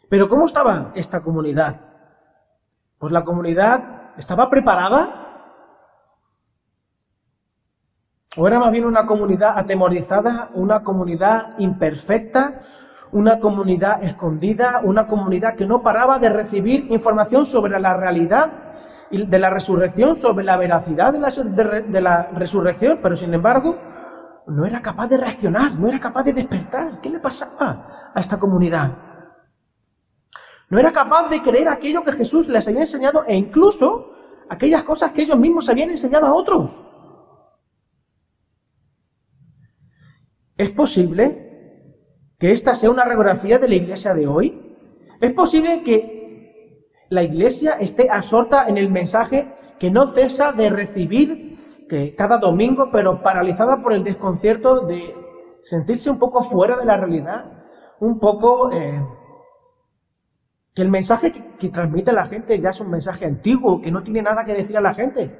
Pero 0.09 0.29
¿cómo 0.29 0.47
estaba 0.47 0.93
esta 0.95 1.21
comunidad? 1.21 1.81
Pues 2.99 3.13
la 3.13 3.25
comunidad 3.25 4.13
estaba 4.17 4.49
preparada 4.49 5.23
¿O 8.37 8.49
era 8.49 8.59
más 8.59 8.71
bien 8.71 8.87
una 8.87 9.07
comunidad 9.07 9.59
atemorizada, 9.59 10.51
una 10.55 10.83
comunidad 10.83 11.59
imperfecta, 11.59 12.63
una 13.13 13.39
comunidad 13.39 14.03
escondida, 14.03 14.81
una 14.85 15.07
comunidad 15.07 15.55
que 15.55 15.67
no 15.67 15.83
paraba 15.83 16.19
de 16.19 16.31
recibir 16.31 16.87
información 16.91 17.45
sobre 17.45 17.79
la 17.79 17.95
realidad 17.95 18.72
de 19.13 19.39
la 19.39 19.51
resurrección, 19.51 20.17
sobre 20.17 20.45
la 20.45 20.57
veracidad 20.57 21.13
de 21.13 22.01
la, 22.01 22.31
resurrección, 22.33 23.01
pero 23.03 23.15
sin 23.15 23.35
embargo 23.35 23.77
no 24.47 24.65
era 24.65 24.81
capaz 24.81 25.09
de 25.09 25.19
reaccionar, 25.19 25.75
no 25.79 25.89
era 25.89 26.01
capaz 26.01 26.25
de 26.25 26.33
despertar. 26.33 27.01
¿Qué 27.01 27.11
le 27.11 27.21
pasaba 27.21 28.11
a 28.15 28.21
esta 28.21 28.39
comunidad? 28.39 28.97
No 30.71 30.79
era 30.79 30.91
capaz 30.93 31.29
de 31.29 31.43
creer 31.43 31.69
aquello 31.69 32.03
que 32.03 32.13
Jesús 32.13 32.49
les 32.49 32.67
había 32.67 32.81
enseñado 32.81 33.23
e 33.27 33.37
incluso 33.37 34.13
aquellas 34.49 34.83
cosas 34.85 35.13
que 35.13 35.23
ellos 35.23 35.39
mismos 35.39 35.69
habían 35.69 35.91
enseñado 35.91 36.27
a 36.27 36.35
otros. 36.35 36.81
¿Es 40.57 40.71
posible 40.71 41.97
que 42.39 42.53
esta 42.53 42.75
sea 42.75 42.91
una 42.91 43.05
radiografía 43.05 43.59
de 43.59 43.69
la 43.69 43.75
iglesia 43.75 44.15
de 44.15 44.27
hoy? 44.27 44.77
¿Es 45.21 45.33
posible 45.33 45.83
que 45.83 46.12
la 47.13 47.23
iglesia 47.23 47.73
esté 47.75 48.09
absorta 48.11 48.67
en 48.69 48.79
el 48.79 48.91
mensaje 48.91 49.55
que 49.79 49.91
no 49.91 50.07
cesa 50.07 50.53
de 50.53 50.71
recibir, 50.71 51.85
que 51.87 52.15
cada 52.15 52.39
domingo, 52.39 52.89
pero 52.91 53.23
paralizada 53.23 53.83
por 53.83 53.93
el 53.93 54.03
desconcierto 54.03 54.87
de 54.87 55.15
sentirse 55.63 56.09
un 56.09 56.19
poco 56.19 56.43
fuera 56.43 56.75
de 56.75 56.87
la 56.87 56.97
realidad, 56.97 57.53
un 58.01 58.19
poco 58.19 58.73
eh, 58.73 59.07
que 60.75 60.81
el 60.81 60.89
mensaje 60.89 61.33
que, 61.59 61.69
transmite 61.69 62.15
la 62.15 62.25
gente 62.25 62.59
ya 62.59 62.71
es 62.71 62.81
un 62.81 62.89
mensaje 62.89 63.27
antiguo, 63.27 63.79
que 63.79 63.91
no 63.91 64.03
tiene 64.03 64.23
nada 64.23 64.47
que 64.47 64.55
decir 64.55 64.79
a 64.79 64.81
la 64.81 64.95
gente. 64.95 65.39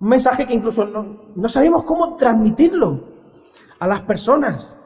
Un 0.00 0.08
mensaje 0.08 0.46
que 0.46 0.52
incluso 0.52 0.84
no, 0.84 1.32
no 1.34 1.48
sabemos 1.48 1.84
cómo 1.84 2.14
transmitirlo 2.16 3.08
a 3.78 3.86
las 3.86 4.02
personas. 4.02 4.76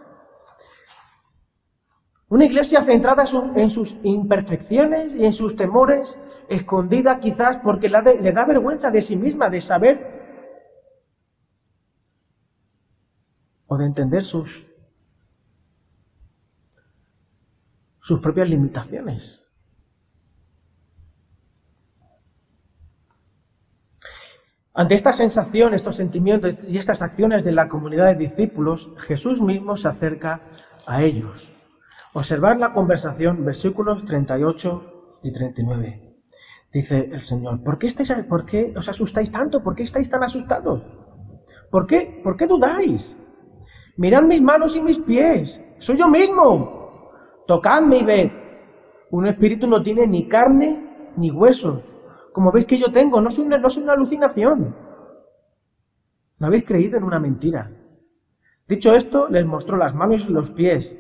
Una 2.29 2.47
iglesia 2.47 2.83
centrada 2.85 3.25
en 3.55 3.71
sus 3.71 3.97
imperfecciones 4.03 5.15
y 5.15 5.25
en 5.25 5.33
sus 5.33 5.57
temores, 5.57 6.19
escondida 6.49 7.21
quizás 7.21 7.59
porque 7.63 7.89
le 7.89 8.33
da 8.33 8.45
vergüenza 8.45 8.91
de 8.91 9.03
sí 9.03 9.17
misma, 9.17 9.49
de 9.51 9.61
saber 9.61 10.15
o 13.67 13.77
de 13.77 13.87
entender 13.87 14.25
sus, 14.25 14.67
propias 18.23 18.49
limitaciones. 18.49 19.43
Ante 24.77 24.97
esta 24.97 25.13
sensación, 25.13 25.73
estos 25.73 25.97
sentimientos 25.97 26.57
y 26.67 26.79
estas 26.79 27.01
acciones 27.01 27.45
de 27.45 27.53
la 27.53 27.69
comunidad 27.69 28.07
de 28.07 28.17
discípulos, 28.17 28.91
Jesús 28.99 29.41
mismo 29.41 29.77
se 29.77 29.89
acerca 29.89 30.43
a 30.87 31.03
ellos. 31.03 31.55
Observar 32.15 32.59
la 32.59 32.73
conversación, 32.73 33.45
versículos 33.45 34.05
38 34.05 35.19
y 35.25 35.33
39. 35.33 36.15
Dice 36.73 37.09
el 37.13 37.21
Señor, 37.23 37.65
¿por 37.65 37.77
qué, 37.77 37.89
estáis, 37.89 38.13
¿por 38.29 38.47
qué 38.47 38.73
os 38.77 38.89
asustáis 38.89 39.33
tanto? 39.33 39.65
¿Por 39.65 39.75
qué 39.75 39.83
estáis 39.83 40.09
tan 40.09 40.23
asustados? 40.23 40.89
¿Por 41.73 41.89
qué, 41.89 42.21
¿Por 42.23 42.37
qué 42.37 42.47
dudáis? 42.47 43.17
Mirad 43.97 44.23
mis 44.23 44.41
manos 44.41 44.77
y 44.77 44.81
mis 44.81 45.01
pies, 45.01 45.61
soy 45.79 45.97
yo 45.97 46.07
mismo. 46.07 47.11
Tocadme 47.49 47.99
y 47.99 48.05
ved. 48.05 48.31
Un 49.11 49.27
espíritu 49.27 49.67
no 49.67 49.83
tiene 49.83 50.07
ni 50.07 50.29
carne 50.29 51.13
ni 51.17 51.33
huesos, 51.33 51.93
como 52.33 52.53
veis 52.53 52.67
que 52.67 52.79
yo 52.79 52.93
tengo, 52.93 53.21
no 53.21 53.33
soy 53.33 53.45
una, 53.45 53.59
no 53.59 53.71
soy 53.71 53.83
una 53.83 53.95
alucinación. 53.95 54.77
No 56.39 56.47
habéis 56.47 56.65
creído 56.65 56.97
en 56.97 57.05
una 57.05 57.19
mentira. 57.19 57.73
Dicho 58.69 58.95
esto, 58.95 59.29
les 59.29 59.45
mostró 59.45 59.77
las 59.77 59.95
manos 59.95 60.27
y 60.29 60.33
los 60.33 60.51
pies. 60.51 60.97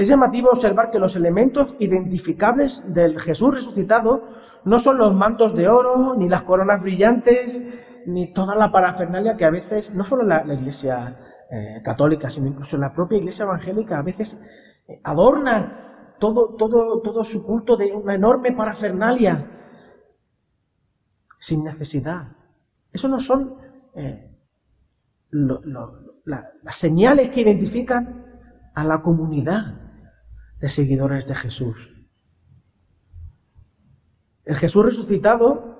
Es 0.00 0.08
llamativo 0.08 0.48
observar 0.48 0.90
que 0.90 0.98
los 0.98 1.14
elementos 1.14 1.74
identificables 1.78 2.82
del 2.86 3.20
Jesús 3.20 3.54
resucitado 3.54 4.28
no 4.64 4.78
son 4.78 4.96
los 4.96 5.14
mantos 5.14 5.54
de 5.54 5.68
oro, 5.68 6.14
ni 6.16 6.26
las 6.26 6.42
coronas 6.44 6.80
brillantes, 6.80 7.60
ni 8.06 8.32
toda 8.32 8.56
la 8.56 8.72
parafernalia 8.72 9.36
que 9.36 9.44
a 9.44 9.50
veces, 9.50 9.92
no 9.92 10.02
solo 10.06 10.22
la, 10.22 10.42
iglesia 10.54 11.18
eh, 11.50 11.82
católica, 11.84 12.30
sino 12.30 12.46
incluso 12.46 12.78
la 12.78 12.94
propia 12.94 13.18
iglesia 13.18 13.42
evangélica 13.42 13.98
a 13.98 14.02
veces 14.02 14.38
eh, 14.88 15.02
adorna 15.04 16.14
todo, 16.18 16.54
todo, 16.56 17.02
todo 17.02 17.22
su 17.22 17.44
culto 17.44 17.76
de 17.76 17.92
una 17.92 18.14
enorme 18.14 18.52
parafernalia 18.52 19.50
sin 21.38 21.62
necesidad. 21.62 22.26
Eso 22.90 23.06
no 23.06 23.18
son 23.18 23.54
eh, 23.94 24.34
las 25.30 26.74
señales 26.74 27.28
que 27.28 27.42
identifican 27.42 28.24
a 28.74 28.82
la 28.82 29.02
comunidad 29.02 29.89
de 30.60 30.68
seguidores 30.68 31.26
de 31.26 31.34
Jesús. 31.34 31.96
El 34.44 34.56
Jesús 34.56 34.84
resucitado 34.84 35.70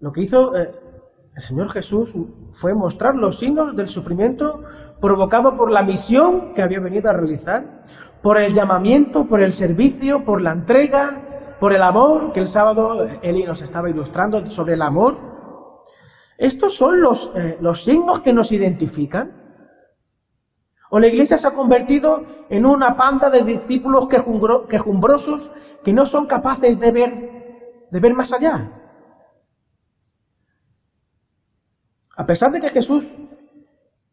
lo 0.00 0.12
que 0.12 0.22
hizo 0.22 0.52
el 0.54 1.42
Señor 1.42 1.70
Jesús 1.70 2.12
fue 2.52 2.74
mostrar 2.74 3.14
los 3.14 3.38
signos 3.38 3.74
del 3.74 3.88
sufrimiento 3.88 4.62
provocado 5.00 5.56
por 5.56 5.70
la 5.70 5.82
misión 5.82 6.52
que 6.54 6.62
había 6.62 6.80
venido 6.80 7.08
a 7.08 7.14
realizar, 7.14 7.82
por 8.22 8.38
el 8.38 8.52
llamamiento, 8.52 9.26
por 9.26 9.42
el 9.42 9.52
servicio, 9.52 10.24
por 10.24 10.42
la 10.42 10.52
entrega, 10.52 11.56
por 11.58 11.72
el 11.72 11.82
amor, 11.82 12.32
que 12.32 12.40
el 12.40 12.48
sábado 12.48 13.06
Eli 13.22 13.44
nos 13.44 13.62
estaba 13.62 13.88
ilustrando 13.88 14.44
sobre 14.46 14.74
el 14.74 14.82
amor. 14.82 15.16
Estos 16.36 16.74
son 16.74 17.00
los, 17.00 17.30
eh, 17.36 17.56
los 17.60 17.84
signos 17.84 18.20
que 18.20 18.32
nos 18.32 18.52
identifican. 18.52 19.41
O 20.94 21.00
la 21.00 21.06
iglesia 21.06 21.38
se 21.38 21.48
ha 21.48 21.54
convertido 21.54 22.26
en 22.50 22.66
una 22.66 22.98
panda 22.98 23.30
de 23.30 23.42
discípulos 23.44 24.08
quejumbrosos 24.08 25.50
que 25.82 25.94
no 25.94 26.04
son 26.04 26.26
capaces 26.26 26.78
de 26.78 26.92
ver, 26.92 27.86
de 27.90 27.98
ver 27.98 28.12
más 28.12 28.30
allá. 28.34 28.70
A 32.14 32.26
pesar 32.26 32.52
de 32.52 32.60
que 32.60 32.68
Jesús 32.68 33.10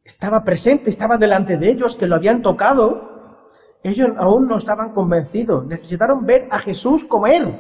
estaba 0.06 0.46
presente, 0.46 0.90
estaba 0.90 1.18
delante 1.18 1.58
de 1.58 1.70
ellos, 1.70 1.98
que 1.98 2.08
lo 2.08 2.16
habían 2.16 2.42
tocado, 2.42 3.42
ellos 3.84 4.12
aún 4.18 4.48
no 4.48 4.58
estaban 4.58 4.94
convencidos. 4.94 5.66
Necesitaron 5.66 6.26
ver 6.26 6.48
a 6.50 6.60
Jesús 6.60 7.04
comer. 7.04 7.60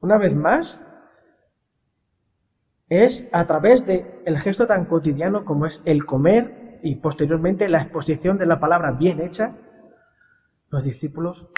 Una 0.00 0.16
vez 0.16 0.34
más, 0.34 0.82
es 2.88 3.28
a 3.32 3.44
través 3.44 3.84
del 3.84 4.06
el 4.24 4.38
gesto 4.38 4.66
tan 4.66 4.86
cotidiano 4.86 5.44
como 5.44 5.66
es 5.66 5.82
el 5.84 6.06
comer 6.06 6.63
y 6.84 6.96
posteriormente 6.96 7.68
la 7.68 7.80
exposición 7.80 8.36
de 8.36 8.46
la 8.46 8.60
palabra 8.60 8.92
bien 8.92 9.20
hecha, 9.20 9.56
los 10.68 10.84
discípulos 10.84 11.48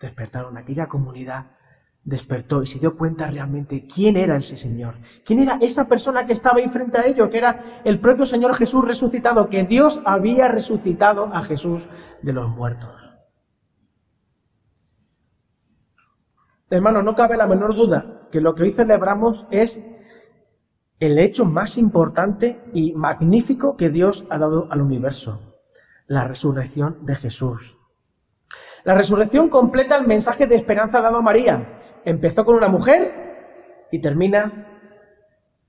despertaron 0.00 0.58
aquella 0.58 0.88
comunidad 0.88 1.52
despertó 2.04 2.62
y 2.62 2.66
se 2.66 2.78
dio 2.78 2.96
cuenta 2.96 3.30
realmente 3.30 3.86
quién 3.86 4.16
era 4.16 4.36
ese 4.36 4.56
Señor, 4.56 4.96
quién 5.24 5.40
era 5.40 5.56
esa 5.60 5.88
persona 5.88 6.26
que 6.26 6.34
estaba 6.34 6.58
ahí 6.58 6.68
frente 6.68 6.98
a 6.98 7.06
ellos, 7.06 7.28
que 7.30 7.38
era 7.38 7.58
el 7.84 7.98
propio 7.98 8.26
Señor 8.26 8.54
Jesús 8.54 8.84
resucitado, 8.84 9.48
que 9.48 9.64
Dios 9.64 10.00
había 10.04 10.48
resucitado 10.48 11.30
a 11.32 11.42
Jesús 11.42 11.88
de 12.20 12.32
los 12.32 12.50
muertos. 12.50 13.16
Hermanos, 16.68 17.04
no 17.04 17.14
cabe 17.14 17.36
la 17.36 17.46
menor 17.46 17.74
duda 17.74 18.28
que 18.30 18.40
lo 18.40 18.54
que 18.54 18.64
hoy 18.64 18.72
celebramos 18.72 19.46
es 19.50 19.80
el 21.00 21.18
hecho 21.18 21.44
más 21.44 21.76
importante 21.76 22.62
y 22.72 22.92
magnífico 22.94 23.76
que 23.76 23.90
Dios 23.90 24.24
ha 24.30 24.38
dado 24.38 24.68
al 24.70 24.80
universo, 24.80 25.40
la 26.06 26.26
resurrección 26.26 27.04
de 27.04 27.16
Jesús. 27.16 27.76
La 28.84 28.94
resurrección 28.94 29.48
completa 29.48 29.96
el 29.96 30.06
mensaje 30.06 30.46
de 30.46 30.56
esperanza 30.56 31.00
dado 31.00 31.18
a 31.18 31.22
María, 31.22 32.00
empezó 32.04 32.44
con 32.44 32.56
una 32.56 32.68
mujer 32.68 33.86
y 33.90 34.00
termina 34.00 34.68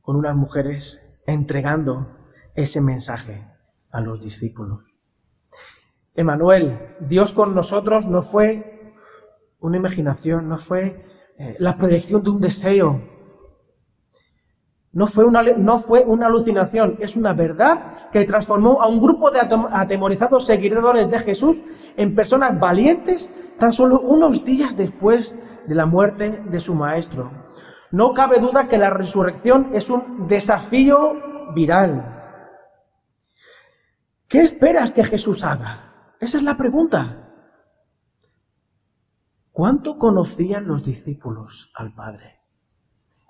con 0.02 0.16
unas 0.16 0.36
mujeres 0.36 1.02
entregando 1.26 2.08
ese 2.54 2.82
mensaje 2.82 3.48
a 3.92 4.02
los 4.02 4.22
discípulos. 4.22 5.00
Emanuel, 6.14 6.96
Dios 7.00 7.34
con 7.34 7.56
nosotros 7.56 8.08
no 8.08 8.22
fue 8.22 8.94
una 9.60 9.78
imaginación, 9.78 10.48
no 10.48 10.58
fue 10.58 11.06
eh, 11.38 11.56
la 11.60 11.78
proyección 11.78 12.24
de 12.24 12.30
un 12.30 12.40
deseo, 12.40 13.02
no 14.96 15.08
fue, 15.08 15.26
una, 15.26 15.44
no 15.44 15.78
fue 15.78 16.06
una 16.06 16.28
alucinación, 16.28 16.96
es 17.00 17.18
una 17.18 17.34
verdad 17.34 18.10
que 18.14 18.24
transformó 18.24 18.82
a 18.82 18.88
un 18.88 19.02
grupo 19.02 19.30
de 19.30 19.42
atemorizados 19.42 20.46
seguidores 20.46 21.10
de 21.10 21.20
Jesús 21.20 21.62
en 21.98 22.16
personas 22.16 22.58
valientes 22.58 23.30
tan 23.60 23.74
solo 23.74 24.00
unos 24.00 24.46
días 24.46 24.78
después 24.78 25.38
de 25.68 25.76
la 25.76 25.86
muerte 25.86 26.42
de 26.50 26.60
su 26.62 26.74
maestro. 26.74 27.30
No 27.92 28.14
cabe 28.14 28.40
duda 28.40 28.70
que 28.70 28.78
la 28.78 28.90
resurrección 28.90 29.72
es 29.74 29.90
un 29.90 30.28
desafío 30.28 31.52
viral. 31.54 32.14
¿Qué 34.30 34.40
esperas 34.40 34.94
que 34.94 35.04
Jesús 35.04 35.44
haga? 35.44 36.16
Esa 36.22 36.38
es 36.38 36.44
la 36.44 36.56
pregunta. 36.56 37.34
¿Cuánto 39.52 39.98
conocían 39.98 40.66
los 40.68 40.86
discípulos 40.86 41.70
al 41.76 41.94
Padre? 41.94 42.35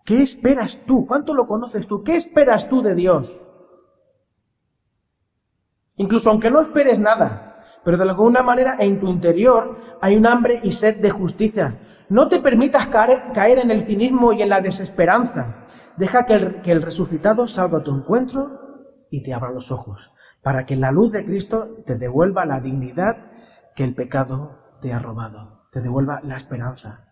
¿Qué 0.05 0.21
esperas 0.21 0.79
tú? 0.85 1.07
¿Cuánto 1.07 1.33
lo 1.33 1.47
conoces 1.47 1.87
tú? 1.87 2.03
¿Qué 2.03 2.15
esperas 2.15 2.69
tú 2.69 2.83
de 2.83 2.93
Dios? 2.93 3.43
Incluso 5.97 6.29
aunque 6.29 6.51
no 6.51 6.61
esperes 6.61 6.99
nada, 6.99 7.63
pero 7.83 7.97
de 7.97 8.03
alguna 8.03 8.43
manera 8.43 8.75
en 8.79 8.99
tu 8.99 9.07
interior 9.07 9.77
hay 10.01 10.15
un 10.15 10.27
hambre 10.27 10.59
y 10.61 10.71
sed 10.73 10.97
de 10.97 11.09
justicia. 11.09 11.79
No 12.09 12.27
te 12.27 12.39
permitas 12.39 12.87
caer, 12.87 13.59
en 13.59 13.71
el 13.71 13.81
cinismo 13.81 14.31
y 14.31 14.43
en 14.43 14.49
la 14.49 14.61
desesperanza. 14.61 15.65
Deja 15.97 16.25
que 16.25 16.35
el, 16.35 16.61
que 16.61 16.71
el 16.71 16.83
resucitado 16.83 17.47
salga 17.47 17.79
a 17.79 17.83
tu 17.83 17.95
encuentro 17.95 19.07
y 19.09 19.23
te 19.23 19.33
abra 19.33 19.51
los 19.51 19.71
ojos, 19.71 20.11
para 20.43 20.65
que 20.65 20.75
la 20.75 20.91
luz 20.91 21.11
de 21.13 21.25
Cristo 21.25 21.83
te 21.87 21.95
devuelva 21.95 22.45
la 22.45 22.59
dignidad 22.59 23.31
que 23.75 23.83
el 23.83 23.95
pecado 23.95 24.77
te 24.81 24.93
ha 24.93 24.99
robado, 24.99 25.67
te 25.71 25.81
devuelva 25.81 26.19
la 26.23 26.37
esperanza. 26.37 27.04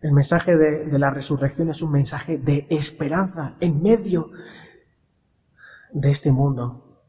El 0.00 0.12
mensaje 0.12 0.56
de, 0.56 0.98
la 0.98 1.10
resurrección 1.10 1.70
es 1.70 1.80
un 1.80 1.92
mensaje 1.92 2.38
de 2.38 2.66
esperanza 2.70 3.56
en 3.60 3.82
medio 3.82 4.30
de 5.92 6.10
este 6.10 6.30
mundo, 6.30 7.02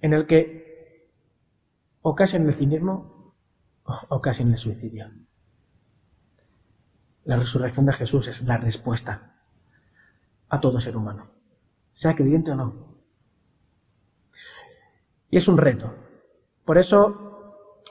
en 0.00 0.12
el 0.12 0.26
que 0.26 1.08
o 2.02 2.14
casi 2.14 2.36
en 2.36 2.46
el 2.46 2.52
cinismo 2.52 3.34
o 3.84 4.20
casi 4.20 4.42
en 4.42 4.50
el 4.50 4.58
suicidio. 4.58 5.10
La 7.24 7.36
resurrección 7.36 7.86
de 7.86 7.92
Jesús 7.92 8.26
es 8.28 8.42
la 8.42 8.56
respuesta 8.56 9.36
a 10.48 10.60
todo 10.60 10.80
ser 10.80 10.96
humano, 10.96 11.30
sea 11.92 12.16
creyente 12.16 12.50
o 12.50 12.56
no. 12.56 12.90
Y 15.30 15.36
es 15.36 15.46
un 15.46 15.58
reto. 15.58 15.94
Por 16.64 16.78
eso, 16.78 17.29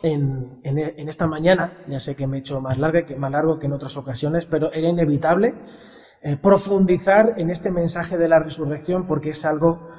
en, 0.02 1.08
esta 1.10 1.28
mañana, 1.28 1.84
ya 1.88 2.00
sé 2.00 2.16
que 2.16 2.28
me 2.28 2.38
he 2.38 2.40
hecho 2.40 2.62
más, 2.62 2.78
larga, 2.78 3.06
más 3.18 3.32
largo 3.32 3.60
que 3.60 3.66
en 3.66 3.74
otras 3.74 3.98
ocasiones, 3.98 4.46
pero 4.46 4.72
era 4.72 4.88
inevitable 4.88 5.56
eh, 6.22 6.36
profundizar 6.36 7.36
en 7.38 7.50
este 7.50 7.72
mensaje 7.72 8.18
de 8.18 8.28
la 8.28 8.40
resurrección 8.40 9.06
porque 9.08 9.30
es 9.30 9.46
algo 9.46 9.90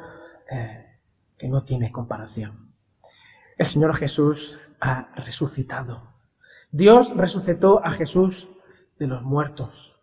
eh, 0.51 0.87
que 1.39 1.49
no 1.49 1.63
tiene 1.65 1.91
comparación. 1.91 2.75
El 3.57 3.67
Señor 3.67 3.97
Jesús 3.97 4.59
ha 4.81 5.15
resucitado. 5.17 6.15
Dios 6.71 7.13
resucitó 7.17 7.85
a 7.85 7.91
Jesús 7.91 8.51
de 8.99 9.07
los 9.07 9.23
muertos. 9.23 9.99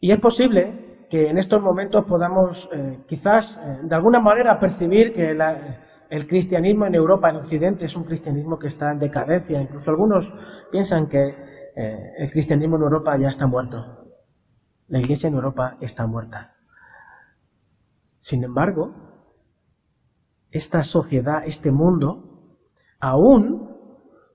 Y 0.00 0.12
es 0.12 0.18
posible 0.18 1.06
que 1.10 1.28
en 1.28 1.38
estos 1.38 1.62
momentos 1.62 2.04
podamos 2.06 2.68
eh, 2.72 2.98
quizás 3.06 3.60
de 3.82 3.94
alguna 3.94 4.18
manera 4.18 4.58
percibir 4.58 5.12
que 5.12 5.34
la, 5.34 5.85
el 6.10 6.26
cristianismo 6.26 6.86
en 6.86 6.94
Europa, 6.94 7.30
en 7.30 7.36
Occidente, 7.36 7.84
es 7.84 7.96
un 7.96 8.04
cristianismo 8.04 8.58
que 8.58 8.68
está 8.68 8.92
en 8.92 8.98
decadencia. 8.98 9.60
Incluso 9.60 9.90
algunos 9.90 10.32
piensan 10.70 11.08
que 11.08 11.34
eh, 11.76 12.12
el 12.18 12.30
cristianismo 12.30 12.76
en 12.76 12.82
Europa 12.82 13.16
ya 13.16 13.28
está 13.28 13.46
muerto. 13.46 14.06
La 14.88 14.98
iglesia 14.98 15.28
en 15.28 15.34
Europa 15.34 15.76
está 15.80 16.06
muerta. 16.06 16.54
Sin 18.20 18.44
embargo, 18.44 18.94
esta 20.50 20.84
sociedad, 20.84 21.42
este 21.44 21.70
mundo, 21.70 22.54
aún 23.00 23.76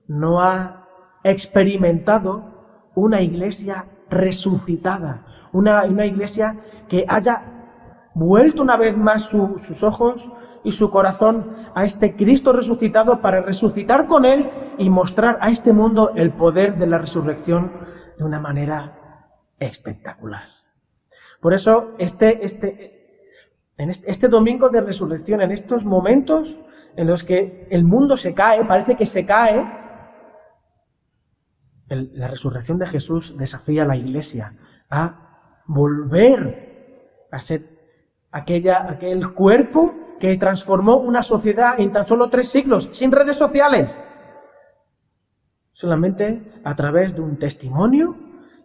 no 0.06 0.40
ha 0.40 0.88
experimentado 1.24 2.90
una 2.94 3.20
iglesia 3.22 3.86
resucitada, 4.10 5.24
una, 5.52 5.84
una 5.84 6.04
iglesia 6.04 6.60
que 6.88 7.06
haya 7.08 7.61
vuelto 8.14 8.62
una 8.62 8.76
vez 8.76 8.96
más 8.96 9.22
sus 9.22 9.82
ojos 9.82 10.30
y 10.64 10.72
su 10.72 10.90
corazón 10.90 11.50
a 11.74 11.84
este 11.84 12.14
Cristo 12.14 12.52
resucitado 12.52 13.20
para 13.20 13.40
resucitar 13.40 14.06
con 14.06 14.24
Él 14.24 14.50
y 14.78 14.90
mostrar 14.90 15.38
a 15.40 15.50
este 15.50 15.72
mundo 15.72 16.12
el 16.14 16.32
poder 16.32 16.76
de 16.76 16.86
la 16.86 16.98
resurrección 16.98 17.72
de 18.18 18.24
una 18.24 18.40
manera 18.40 19.28
espectacular. 19.58 20.44
Por 21.40 21.54
eso, 21.54 21.94
este, 21.98 22.44
este, 22.44 23.40
en 23.76 23.90
este, 23.90 24.10
este 24.10 24.28
domingo 24.28 24.68
de 24.68 24.80
resurrección, 24.80 25.40
en 25.40 25.50
estos 25.50 25.84
momentos 25.84 26.60
en 26.96 27.06
los 27.06 27.24
que 27.24 27.66
el 27.70 27.84
mundo 27.84 28.16
se 28.16 28.34
cae, 28.34 28.64
parece 28.64 28.96
que 28.96 29.06
se 29.06 29.26
cae, 29.26 29.80
la 31.88 32.28
resurrección 32.28 32.78
de 32.78 32.86
Jesús 32.86 33.36
desafía 33.36 33.82
a 33.82 33.86
la 33.86 33.96
iglesia 33.96 34.56
a 34.88 35.62
volver 35.66 36.72
a 37.30 37.40
ser 37.40 37.71
aquella, 38.32 38.90
aquel 38.90 39.32
cuerpo 39.32 39.94
que 40.18 40.36
transformó 40.36 40.96
una 40.96 41.22
sociedad 41.22 41.78
en 41.78 41.92
tan 41.92 42.04
solo 42.04 42.28
tres 42.30 42.48
siglos, 42.48 42.88
sin 42.92 43.12
redes 43.12 43.36
sociales. 43.36 44.02
Solamente 45.72 46.60
a 46.64 46.74
través 46.74 47.14
de 47.14 47.22
un 47.22 47.38
testimonio, 47.38 48.16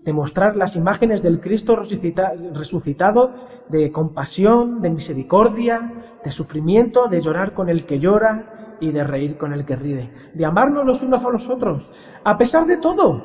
de 0.03 0.13
mostrar 0.13 0.55
las 0.55 0.77
imágenes 0.77 1.21
del 1.21 1.41
Cristo 1.41 1.75
resucitado, 1.75 3.33
de 3.67 3.91
compasión, 3.91 4.81
de 4.81 4.89
misericordia, 4.89 6.19
de 6.23 6.31
sufrimiento, 6.31 7.07
de 7.07 7.19
llorar 7.19 7.53
con 7.53 7.67
el 7.67 7.85
que 7.85 7.99
llora 7.99 8.77
y 8.79 8.91
de 8.91 9.03
reír 9.03 9.37
con 9.37 9.51
el 9.51 9.65
que 9.65 9.75
ríe, 9.75 10.13
de 10.33 10.45
amarnos 10.45 10.85
los 10.85 11.03
unos 11.03 11.25
a 11.25 11.29
los 11.29 11.49
otros, 11.49 11.89
a 12.23 12.37
pesar 12.37 12.65
de 12.67 12.77
todo, 12.77 13.21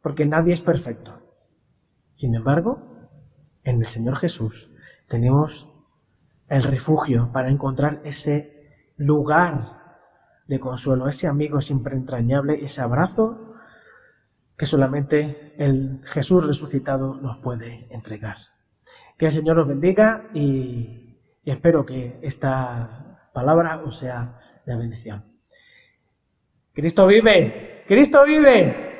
porque 0.00 0.26
nadie 0.26 0.52
es 0.52 0.60
perfecto. 0.60 1.18
Sin 2.14 2.36
embargo, 2.36 2.78
en 3.64 3.80
el 3.80 3.86
Señor 3.86 4.16
Jesús 4.16 4.70
tenemos 5.10 5.68
el 6.48 6.62
refugio 6.62 7.30
para 7.32 7.50
encontrar 7.50 8.00
ese 8.04 8.94
lugar 8.96 9.76
de 10.46 10.60
consuelo, 10.60 11.08
ese 11.08 11.26
amigo 11.26 11.60
siempre 11.60 11.96
entrañable, 11.96 12.64
ese 12.64 12.80
abrazo 12.80 13.56
que 14.56 14.66
solamente 14.66 15.52
el 15.58 16.00
Jesús 16.04 16.46
resucitado 16.46 17.14
nos 17.14 17.38
puede 17.38 17.88
entregar. 17.90 18.36
Que 19.18 19.26
el 19.26 19.32
Señor 19.32 19.58
os 19.58 19.66
bendiga 19.66 20.28
y, 20.32 21.18
y 21.42 21.50
espero 21.50 21.84
que 21.84 22.20
esta 22.22 23.30
palabra 23.34 23.82
os 23.84 23.98
sea 23.98 24.38
de 24.64 24.76
bendición. 24.76 25.24
Cristo 26.72 27.06
vive, 27.08 27.82
Cristo 27.88 28.24
vive. 28.24 28.90